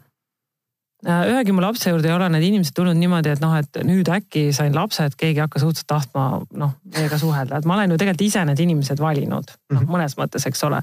[1.01, 4.09] Äh, ühegi mu lapse juurde ei ole need inimesed tulnud niimoodi, et noh, et nüüd
[4.13, 6.25] äkki sain lapse, et keegi hakkas õudselt tahtma
[6.61, 9.89] noh, meiega suhelda, et ma olen ju tegelikult ise need inimesed valinud, noh mhm.
[9.89, 10.83] mõnes mõttes, eks ole.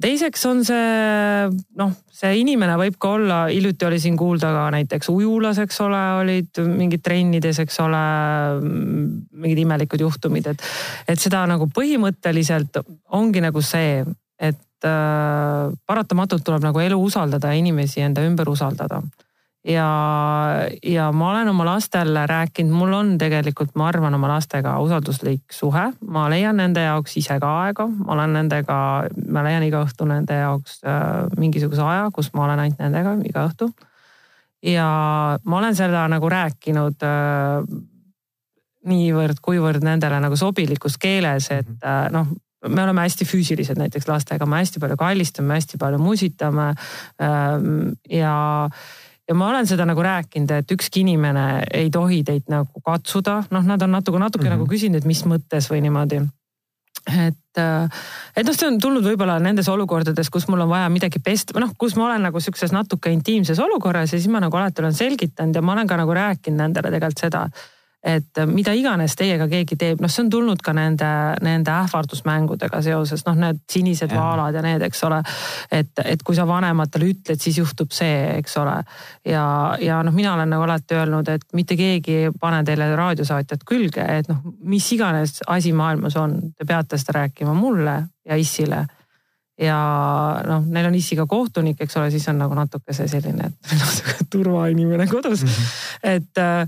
[0.00, 5.10] Teiseks on see noh, see inimene võib ka olla, hiljuti oli siin kuulda ka näiteks
[5.12, 8.02] ujulas, eks ole, olid mingid trennides, eks ole,
[8.62, 10.64] mingid imelikud juhtumid, et,
[11.08, 12.80] et seda nagu põhimõtteliselt
[13.12, 14.00] ongi nagu see,
[14.40, 19.02] et äh, paratamatult tuleb nagu elu usaldada ja inimesi enda ümber usaldada.
[19.64, 19.88] Ja,
[20.82, 25.84] ja ma olen oma lastele rääkinud, mul on tegelikult, ma arvan, oma lastega usalduslik suhe,
[26.06, 28.78] ma leian nende jaoks ise ka aega, ma olen nendega,
[29.28, 31.06] ma leian iga õhtu nende jaoks äh,
[31.38, 33.72] mingisuguse aja, kus ma olen ainult nendega iga õhtu.
[34.66, 34.86] ja
[35.44, 37.66] ma olen seda nagu rääkinud äh,
[38.90, 41.84] niivõrd-kuivõrd nendele nagu sobilikus keeles, et mhm.
[41.86, 42.34] äh, noh
[42.68, 46.68] me oleme hästi füüsilised näiteks lastega, me hästi palju kallistame, hästi palju musitame.
[47.22, 48.68] Ähm, ja,
[49.32, 53.64] ja ma olen seda nagu rääkinud, et ükski inimene ei tohi teid nagu katsuda, noh,
[53.64, 54.58] nad on natuke, natuke mm -hmm.
[54.58, 56.20] nagu küsinud, et mis mõttes või niimoodi
[57.06, 57.88] et, äh,
[58.36, 61.72] et noh, see on tulnud võib-olla nendes olukordades, kus mul on vaja midagi pesta, noh,
[61.78, 65.56] kus ma olen nagu sihukeses natuke intiimses olukorras ja siis ma nagu alati olen selgitanud
[65.56, 67.48] ja ma olen ka nagu rääkinud nendele tegelikult seda
[68.02, 71.08] et mida iganes teiega keegi teeb, noh, see on tulnud ka nende,
[71.44, 74.18] nende ähvardusmängudega seoses, noh, need sinised ja.
[74.18, 75.20] vaalad ja need, eks ole.
[75.70, 78.74] et, et kui sa vanematele ütled, siis juhtub see, eks ole.
[79.28, 79.44] ja,
[79.80, 84.06] ja noh, mina olen nagu alati öelnud, et mitte keegi ei pane teile raadiosaatjat külge,
[84.18, 88.82] et noh, mis iganes asi maailmas on, te peate seda rääkima mulle ja issile
[89.62, 89.76] ja
[90.46, 94.26] noh, neil on issiga kohtunik, eks ole, siis on nagu natuke see selline, et on
[94.32, 96.10] turvainimene kodus mm, -hmm.
[96.16, 96.66] et äh,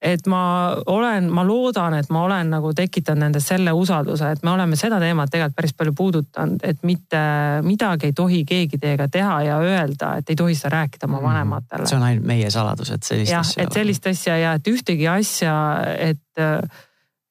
[0.00, 0.42] et ma
[0.86, 4.96] olen, ma loodan, et ma olen nagu tekitanud nendes selle usalduse, et me oleme seda
[5.02, 7.20] teemat tegelikult päris palju puudutanud, et mitte
[7.66, 11.26] midagi ei tohi keegi teiega teha ja öelda, et ei tohi seda rääkida oma mhm.
[11.28, 11.88] vanematele.
[11.88, 13.66] see on ainult meie saladus, et sellist ja, asja.
[13.66, 15.56] et sellist asja ja et ühtegi asja,
[16.08, 16.40] et,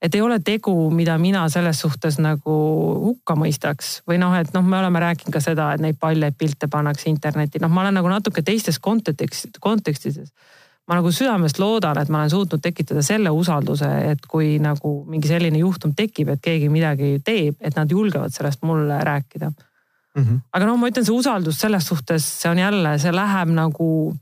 [0.06, 2.60] et ei ole tegu, mida mina selles suhtes nagu
[3.08, 6.70] hukka mõistaks või noh, et noh, me oleme rääkinud ka seda, et neid paljaid pilte
[6.70, 10.30] pannakse internetti, noh, ma olen nagu natuke teistes kontekstides, kontekstides
[10.90, 15.30] ma nagu südamest loodan, et ma olen suutnud tekitada selle usalduse, et kui nagu mingi
[15.30, 20.24] selline juhtum tekib, et keegi midagi teeb, et nad julgevad sellest mulle rääkida mm.
[20.24, 20.40] -hmm.
[20.54, 24.16] aga noh, ma ütlen, see usaldus selles suhtes, see on jälle, see läheb nagu.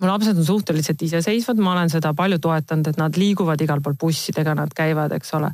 [0.00, 3.94] mu lapsed on suhteliselt iseseisvad, ma olen seda palju toetanud, et nad liiguvad igal pool
[4.00, 5.50] bussidega, nad käivad, eks ole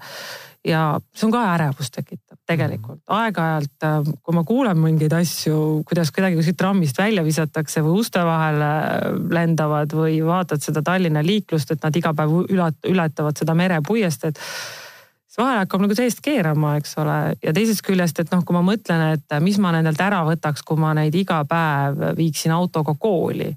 [0.67, 0.81] ja
[1.17, 3.15] see on ka ärevust tekitab tegelikult mm.
[3.17, 5.57] aeg-ajalt, äh, kui ma kuulen mingeid asju,
[5.89, 8.69] kuidas kedagi kuskilt trammist välja visatakse või uste vahele
[9.33, 14.37] lendavad või vaatad seda Tallinna liiklust, et nad iga päev ületavad seda merepuiesteed
[15.31, 18.65] siis vahel hakkab nagu seest keerama, eks ole, ja teisest küljest, et noh, kui ma
[18.67, 23.53] mõtlen, et mis ma nendelt ära võtaks, kui ma neid iga päev viiksin autoga kooli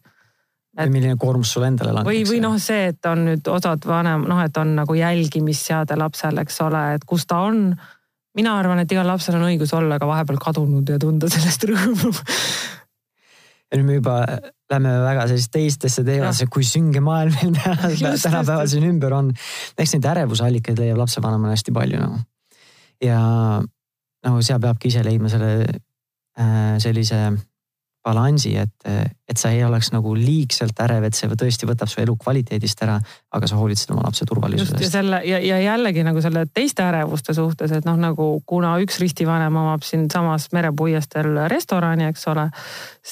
[0.77, 0.91] et....
[0.91, 2.11] milline koormus sulle endale langeb.
[2.11, 6.39] või, või noh, see, et on nüüd osad vanem, noh, et on nagu jälgimisseade lapsel,
[6.43, 7.65] eks ole, et kus ta on.
[8.37, 12.13] mina arvan, et igal lapsel on õigus olla ka vahepeal kadunud ja tunda sellest rõõmu
[13.73, 14.17] ja nüüd me juba
[14.69, 19.31] lähme väga sellist teistesse teemadesse, kui sünge maailm meil tänapäeval siin ümber on.
[19.77, 22.19] eks neid ärevusallikaid leiab lapsevanemale hästi palju nagu.
[23.01, 23.21] ja
[24.23, 27.25] nagu seal peabki ise leidma selle äh, sellise
[28.03, 28.75] balansi, et,
[29.29, 32.97] et sa ei oleks nagu liigselt ärev, et see tõesti võtab su elukvaliteedist ära,
[33.33, 34.83] aga sa hoolitsed oma lapse turvalisuse eest.
[34.83, 38.99] ja selle ja, ja jällegi nagu selle teiste ärevuste suhtes, et noh, nagu kuna üks
[39.03, 42.49] ristivanem omab siinsamas merepuiesteel restorani, eks ole,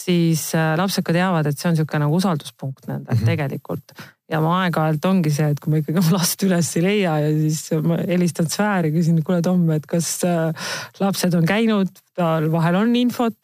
[0.03, 3.31] siis äh, lapsed ka teavad, et see on niisugune nagu usalduspunkt nendel mm -hmm.
[3.31, 3.95] tegelikult
[4.31, 7.31] ja ma aeg-ajalt ongi see, et kui ma ikkagi oma last üles ei leia ja
[7.35, 12.77] siis ma helistan sfääri, küsin, kuule Tom, et kas äh, lapsed on käinud, tal vahel
[12.81, 13.35] on infot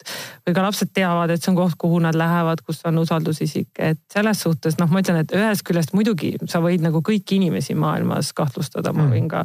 [0.46, 4.00] või ka lapsed teavad, et see on koht, kuhu nad lähevad, kus on usaldusisik, et
[4.12, 8.32] selles suhtes noh, ma ütlen, et ühest küljest muidugi sa võid nagu kõiki inimesi maailmas
[8.36, 9.14] kahtlustada, ma mm.
[9.14, 9.44] võin ka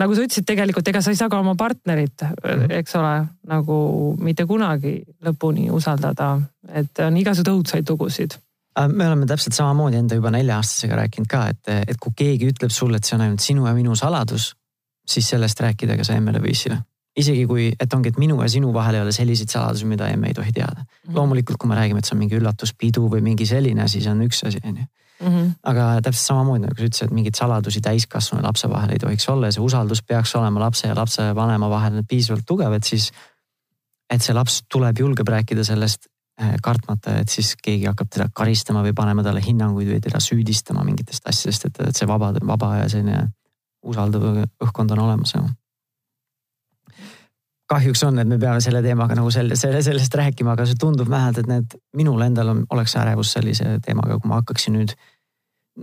[0.00, 2.70] nagu sa ütlesid, tegelikult ega sa ei saa ka oma partnerit, mm.
[2.80, 3.14] eks ole,
[3.50, 3.76] nagu
[4.22, 6.34] mitte kunagi lõpuni usaldada,
[6.72, 8.38] et on igasuguseid õudsaid lugusid
[8.78, 12.72] Äh, me oleme täpselt samamoodi enda juba nelja-aastasega rääkinud ka, et, et kui keegi ütleb
[12.74, 14.50] sulle, et see on ainult sinu ja minu saladus,
[15.06, 16.80] siis sellest rääkida ka sa emmele või issile.
[17.16, 20.32] Isegi kui, et ongi, et minu ja sinu vahel ei ole selliseid saladusi, mida emme
[20.32, 20.86] ei tohi teada mm.
[20.86, 21.16] -hmm.
[21.16, 24.22] loomulikult, kui me räägime, et see on mingi üllatuspidu või mingi selline asi, see on
[24.26, 24.86] üks asi, on ju.
[25.24, 25.50] Mhm.
[25.62, 29.28] aga täpselt samamoodi nagu sa ütlesid, et mingeid saladusi täiskasvanu ja lapse vahel ei tohiks
[29.28, 33.12] olla ja see usaldus peaks olema lapse ja lapsevanema vahel piisavalt tugev, et siis.
[34.10, 36.06] et see laps tuleb, julgeb rääkida sellest
[36.42, 40.82] Äh, kartmata, et siis keegi hakkab teda karistama või panema talle hinnanguid või teda süüdistama
[40.82, 43.20] mingitest asjadest, et, et see vaba, vaba ja selline
[43.86, 45.36] usaldav õhkkond on olemas.
[47.70, 51.08] Kahjuks on, et me peame selle teemaga nagu selle, selle, sellest rääkima, aga see tundub
[51.10, 54.92] vähemalt, et need minul endal on, oleks ärevus sellise teemaga, kui ma hakkaksin nüüd.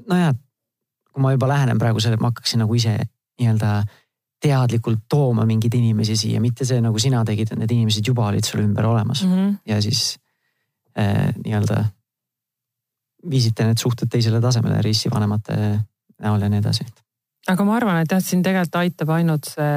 [0.08, 0.36] nojah,
[1.12, 2.96] kui ma juba lähenen praegu sellele, et ma hakkaksin nagu ise
[3.42, 3.82] nii-öelda
[4.42, 8.46] teadlikult tooma mingeid inimesi siia, mitte see nagu sina tegid, et need inimesed juba olid
[8.46, 9.58] sul ümber olemas mm -hmm.
[9.66, 10.16] ja siis
[10.98, 11.86] Eh, nii-öelda
[13.32, 15.56] viisite need suhted teisele tasemele riisivanemate
[16.20, 16.86] näol ja nii edasi.
[17.48, 19.70] aga ma arvan, et jah, siin tegelikult aitab ainult see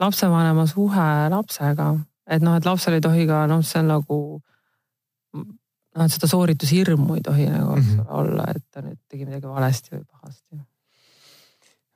[0.00, 1.92] lapsevanema suhe lapsega,
[2.26, 4.20] et noh, et lapsel ei tohi ka noh, see on nagu
[5.94, 8.06] noh, et seda sooritushirmu ei tohi nagu mm -hmm.
[8.20, 10.62] olla, et ta nüüd tegi midagi valesti või pahasti.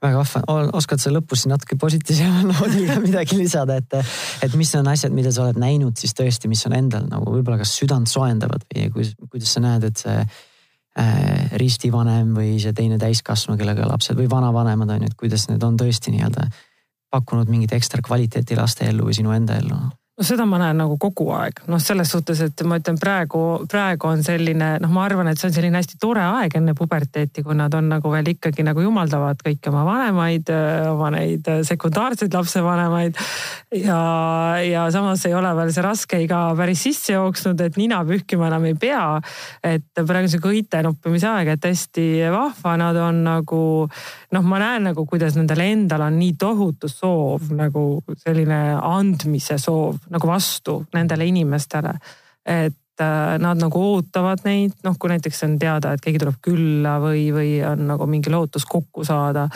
[0.03, 3.95] Väga vahva, oskad sa lõpus natuke positiivsemal noodil midagi lisada, et,
[4.43, 7.59] et mis on asjad, mida sa oled näinud siis tõesti, mis on endal nagu võib-olla
[7.59, 12.99] kas südant soojendavad või kuidas, kuidas sa näed, et see äh, ristivanem või see teine
[12.99, 16.47] täiskasvanu, kellega lapsed või vanavanemad on ju, et kuidas need on tõesti nii-öelda
[17.11, 19.95] pakkunud mingit ekstra kvaliteeti laste ellu või sinu enda ellu no??
[20.25, 23.41] seda ma näen nagu kogu aeg, noh, selles suhtes, et ma ütlen praegu,
[23.71, 27.45] praegu on selline, noh, ma arvan, et see on selline hästi tore aeg enne puberteeti,
[27.47, 30.51] kui nad on nagu veel ikkagi nagu jumaldavad kõiki oma vanemaid,
[30.91, 33.21] oma neid sekundaarseid lapsevanemaid.
[33.79, 34.01] ja,
[34.67, 38.67] ja samas ei ole veel see raske iga päris sisse jooksnud, et nina pühkima enam
[38.67, 39.21] ei pea.
[39.63, 43.63] et praegu on sihuke õite noppimise aeg, et hästi vahva, nad on nagu
[44.35, 47.85] noh, ma näen nagu, kuidas nendel endal on nii tohutu soov nagu
[48.19, 51.95] selline andmise soov nagu vastu nendele inimestele.
[52.49, 56.97] et äh, nad nagu ootavad neid, noh, kui näiteks on teada, et keegi tuleb külla
[57.03, 59.49] või, või on nagu mingi lootus kokku saada.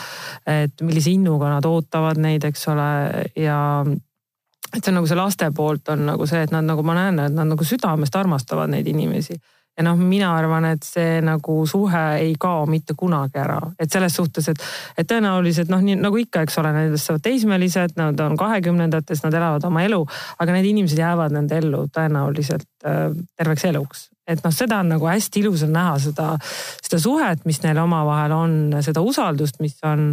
[0.47, 2.91] et millise innuga nad ootavad neid, eks ole,
[3.37, 3.59] ja
[4.73, 7.19] et see on nagu see laste poolt on nagu see, et nad nagu ma näen,
[7.21, 9.37] et nad nagu südamest armastavad neid inimesi
[9.77, 14.15] ja noh, mina arvan, et see nagu suhe ei kao mitte kunagi ära, et selles
[14.19, 14.65] suhtes, et,
[14.99, 19.37] et tõenäoliselt noh, nii nagu ikka, eks ole, nendest saavad teismelised, nad on kahekümnendates, nad
[19.39, 20.03] elavad oma elu,
[20.45, 23.07] aga need inimesed jäävad nende ellu tõenäoliselt äh,
[23.39, 26.29] terveks eluks et noh, seda on nagu hästi ilus on näha seda,
[26.79, 28.55] seda suhet, mis neil omavahel on,
[28.85, 30.13] seda usaldust, mis on.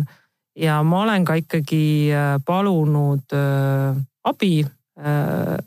[0.58, 5.58] ja ma olen ka ikkagi äh, palunud äh, abi äh,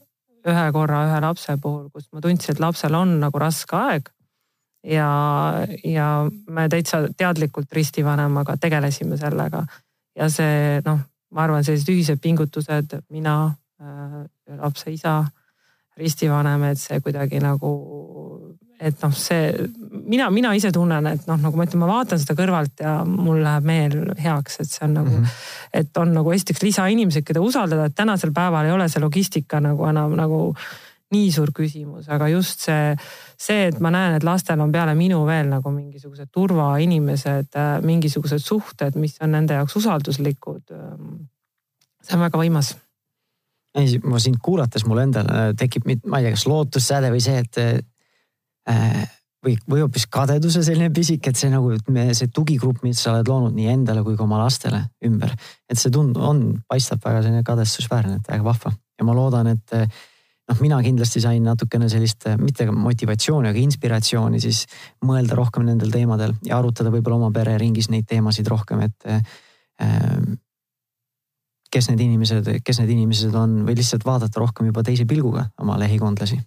[0.48, 4.10] ühe korra ühe lapse puhul, kus ma tundsin, et lapsel on nagu raske aeg.
[4.82, 5.08] ja,
[5.84, 6.08] ja
[6.50, 9.62] me täitsa teadlikult ristivanemaga tegelesime sellega
[10.18, 10.98] ja see noh,
[11.32, 13.36] ma arvan, sellised ühised pingutused, mina
[13.80, 14.24] äh,,
[14.58, 15.22] lapse isa,
[15.96, 17.70] ristivanem, et see kuidagi nagu
[18.82, 19.50] et noh, see
[20.10, 23.42] mina, mina ise tunnen, et noh, nagu ma ütlen, ma vaatan seda kõrvalt ja mul
[23.44, 25.42] läheb meel heaks, et see on nagu mm, -hmm.
[25.82, 29.86] et on nagu esiteks lisainimesed, keda usaldada, et tänasel päeval ei ole see logistika nagu
[29.86, 30.42] enam nagu
[31.12, 32.96] nii suur küsimus, aga just see,
[33.36, 38.96] see, et ma näen, et lastel on peale minu veel nagu mingisugused turvainimesed, mingisugused suhted,
[38.96, 40.62] mis on nende jaoks usalduslikud.
[42.02, 42.74] see on väga võimas
[43.78, 47.56] ei, ma sind kuulates mul endal tekib, ma ei tea, kas lootussäde või see, et
[47.56, 47.91] Äh,
[48.66, 53.28] või, või hoopis kadeduse selline pisik, et see nagu me, see tugigrupp, mis sa oled
[53.28, 55.34] loonud nii endale kui ka oma lastele ümber.
[55.68, 59.74] et see tund-, on, paistab väga selline kadestusväärne, et väga vahva ja ma loodan, et
[59.74, 64.64] noh, mina kindlasti sain natukene sellist mitte motivatsiooni, aga inspiratsiooni siis
[65.06, 69.20] mõelda rohkem nendel teemadel ja arutada võib-olla oma pereringis neid teemasid rohkem, et äh,
[71.72, 75.78] kes need inimesed, kes need inimesed on või lihtsalt vaadata rohkem juba teise pilguga oma
[75.80, 76.38] lähikondlasi?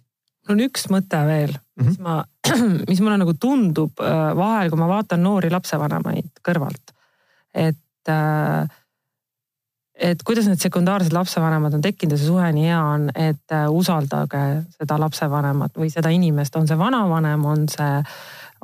[0.46, 1.90] Mul on üks mõte veel mm, -hmm.
[1.90, 2.16] mis ma,
[2.90, 6.94] mis mulle nagu tundub äh, vahel, kui ma vaatan noori lapsevanemaid kõrvalt,
[7.54, 8.66] et äh,
[9.96, 13.66] et kuidas need sekundaarsed lapsevanemad on tekkinud ja see suhe nii hea on, et äh,
[13.72, 14.42] usaldage
[14.76, 18.02] seda lapsevanemat või seda inimest, on see vanavanem, on see,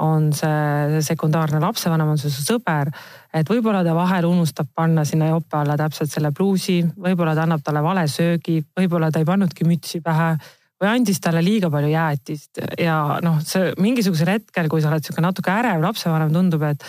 [0.05, 2.93] on see sekundaarne lapsevanem, on see su sõber.
[3.33, 7.64] et võib-olla ta vahel unustab panna sinna jope alla täpselt selle pluusi, võib-olla ta annab
[7.64, 10.37] talle vale söögi, võib-olla ta ei pannudki mütsi pähe
[10.83, 12.61] või andis talle liiga palju jäätist?
[12.80, 16.85] Ja noh, see mingisugusel hetkel, kui sa oled sihuke natuke ärev lapsevanem, tundub, et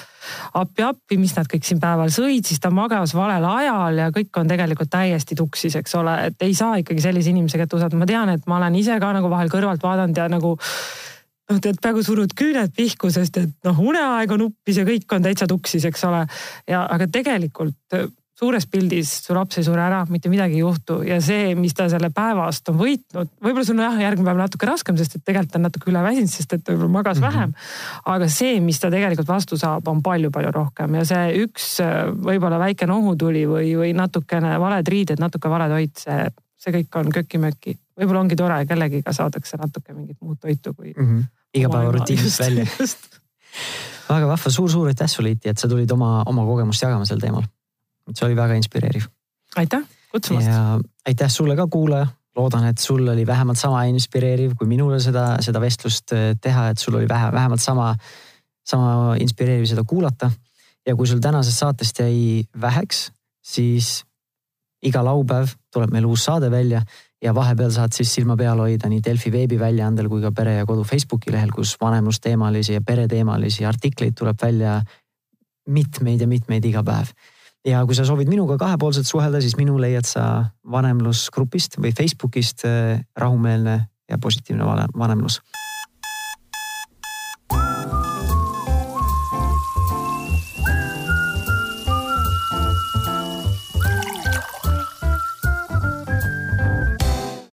[0.57, 4.49] appi-appi, mis nad kõik siin päeval sõid, siis ta magas valel ajal ja kõik on
[4.49, 8.33] tegelikult täiesti tuksis, eks ole, et ei saa ikkagi sellise inimese kätte usaldada, ma tean,
[8.33, 12.33] et ma olen ise ka nagu vahel kõrvalt vaadanud ja nagu noh, tead peaaegu surud
[12.37, 16.25] küüned pihku, sest et noh, uneaeg on uppis ja kõik on täitsa tuksis, eks ole.
[16.69, 18.09] ja aga tegelikult
[18.43, 21.87] suures pildis su laps ei sure ära, mitte midagi ei juhtu ja see, mis ta
[21.91, 25.59] selle päevast on võitnud, võib-olla sul on jah, järgmine päev natuke raskem, sest et tegelikult
[25.59, 27.37] on natuke üleväsinud, sest et võib-olla magas mm -hmm.
[27.37, 27.53] vähem.
[28.15, 31.69] aga see, mis ta tegelikult vastu saab, on palju-palju rohkem ja see üks
[32.29, 36.27] võib-olla väike nohutuli või, või natukene valed riided, natuke vale toit, see,
[36.57, 37.77] see kõik on köki-möki.
[37.99, 41.25] võib-olla ongi tore, kellegiga saadakse natuke mingit muud toitu kui mm -hmm..
[41.53, 42.65] igapäevarutiinist välja.
[44.09, 47.19] väga vahva suur,, suur-suur aitäh sulle, Iti, et sa tulid oma, oma kogemust jagama sel
[47.19, 47.43] teemal
[48.11, 49.07] see oli väga inspireeriv.
[49.55, 50.47] aitäh kutsumast.
[50.47, 52.07] ja aitäh sulle ka, kuulaja.
[52.35, 56.81] loodan, et sul oli vähemalt sama inspireeriv kui minule seda, seda vestlust äh, teha, et
[56.81, 57.91] sul oli vähe, vähemalt sama,
[58.65, 60.31] sama inspireeriv seda kuulata.
[60.87, 64.03] ja kui sul tänasest saatest jäi väheks, siis
[64.83, 66.81] iga laupäev tuleb meil uus saade välja
[67.23, 70.83] ja vahepeal saad siis silma peal hoida nii Delfi veebiväljaandel kui ka Pere ja Kodu
[70.83, 74.81] Facebooki lehel, kus vanemlusteemalisi ja pereteemalisi artikleid tuleb välja
[75.67, 77.13] mitmeid ja mitmeid iga päev
[77.65, 83.03] ja kui sa soovid minuga kahepoolselt suhelda, siis minu leiad sa vanemlusgrupist või Facebookist eh,
[83.17, 84.65] rahumeelne ja positiivne
[84.97, 85.39] vanemlus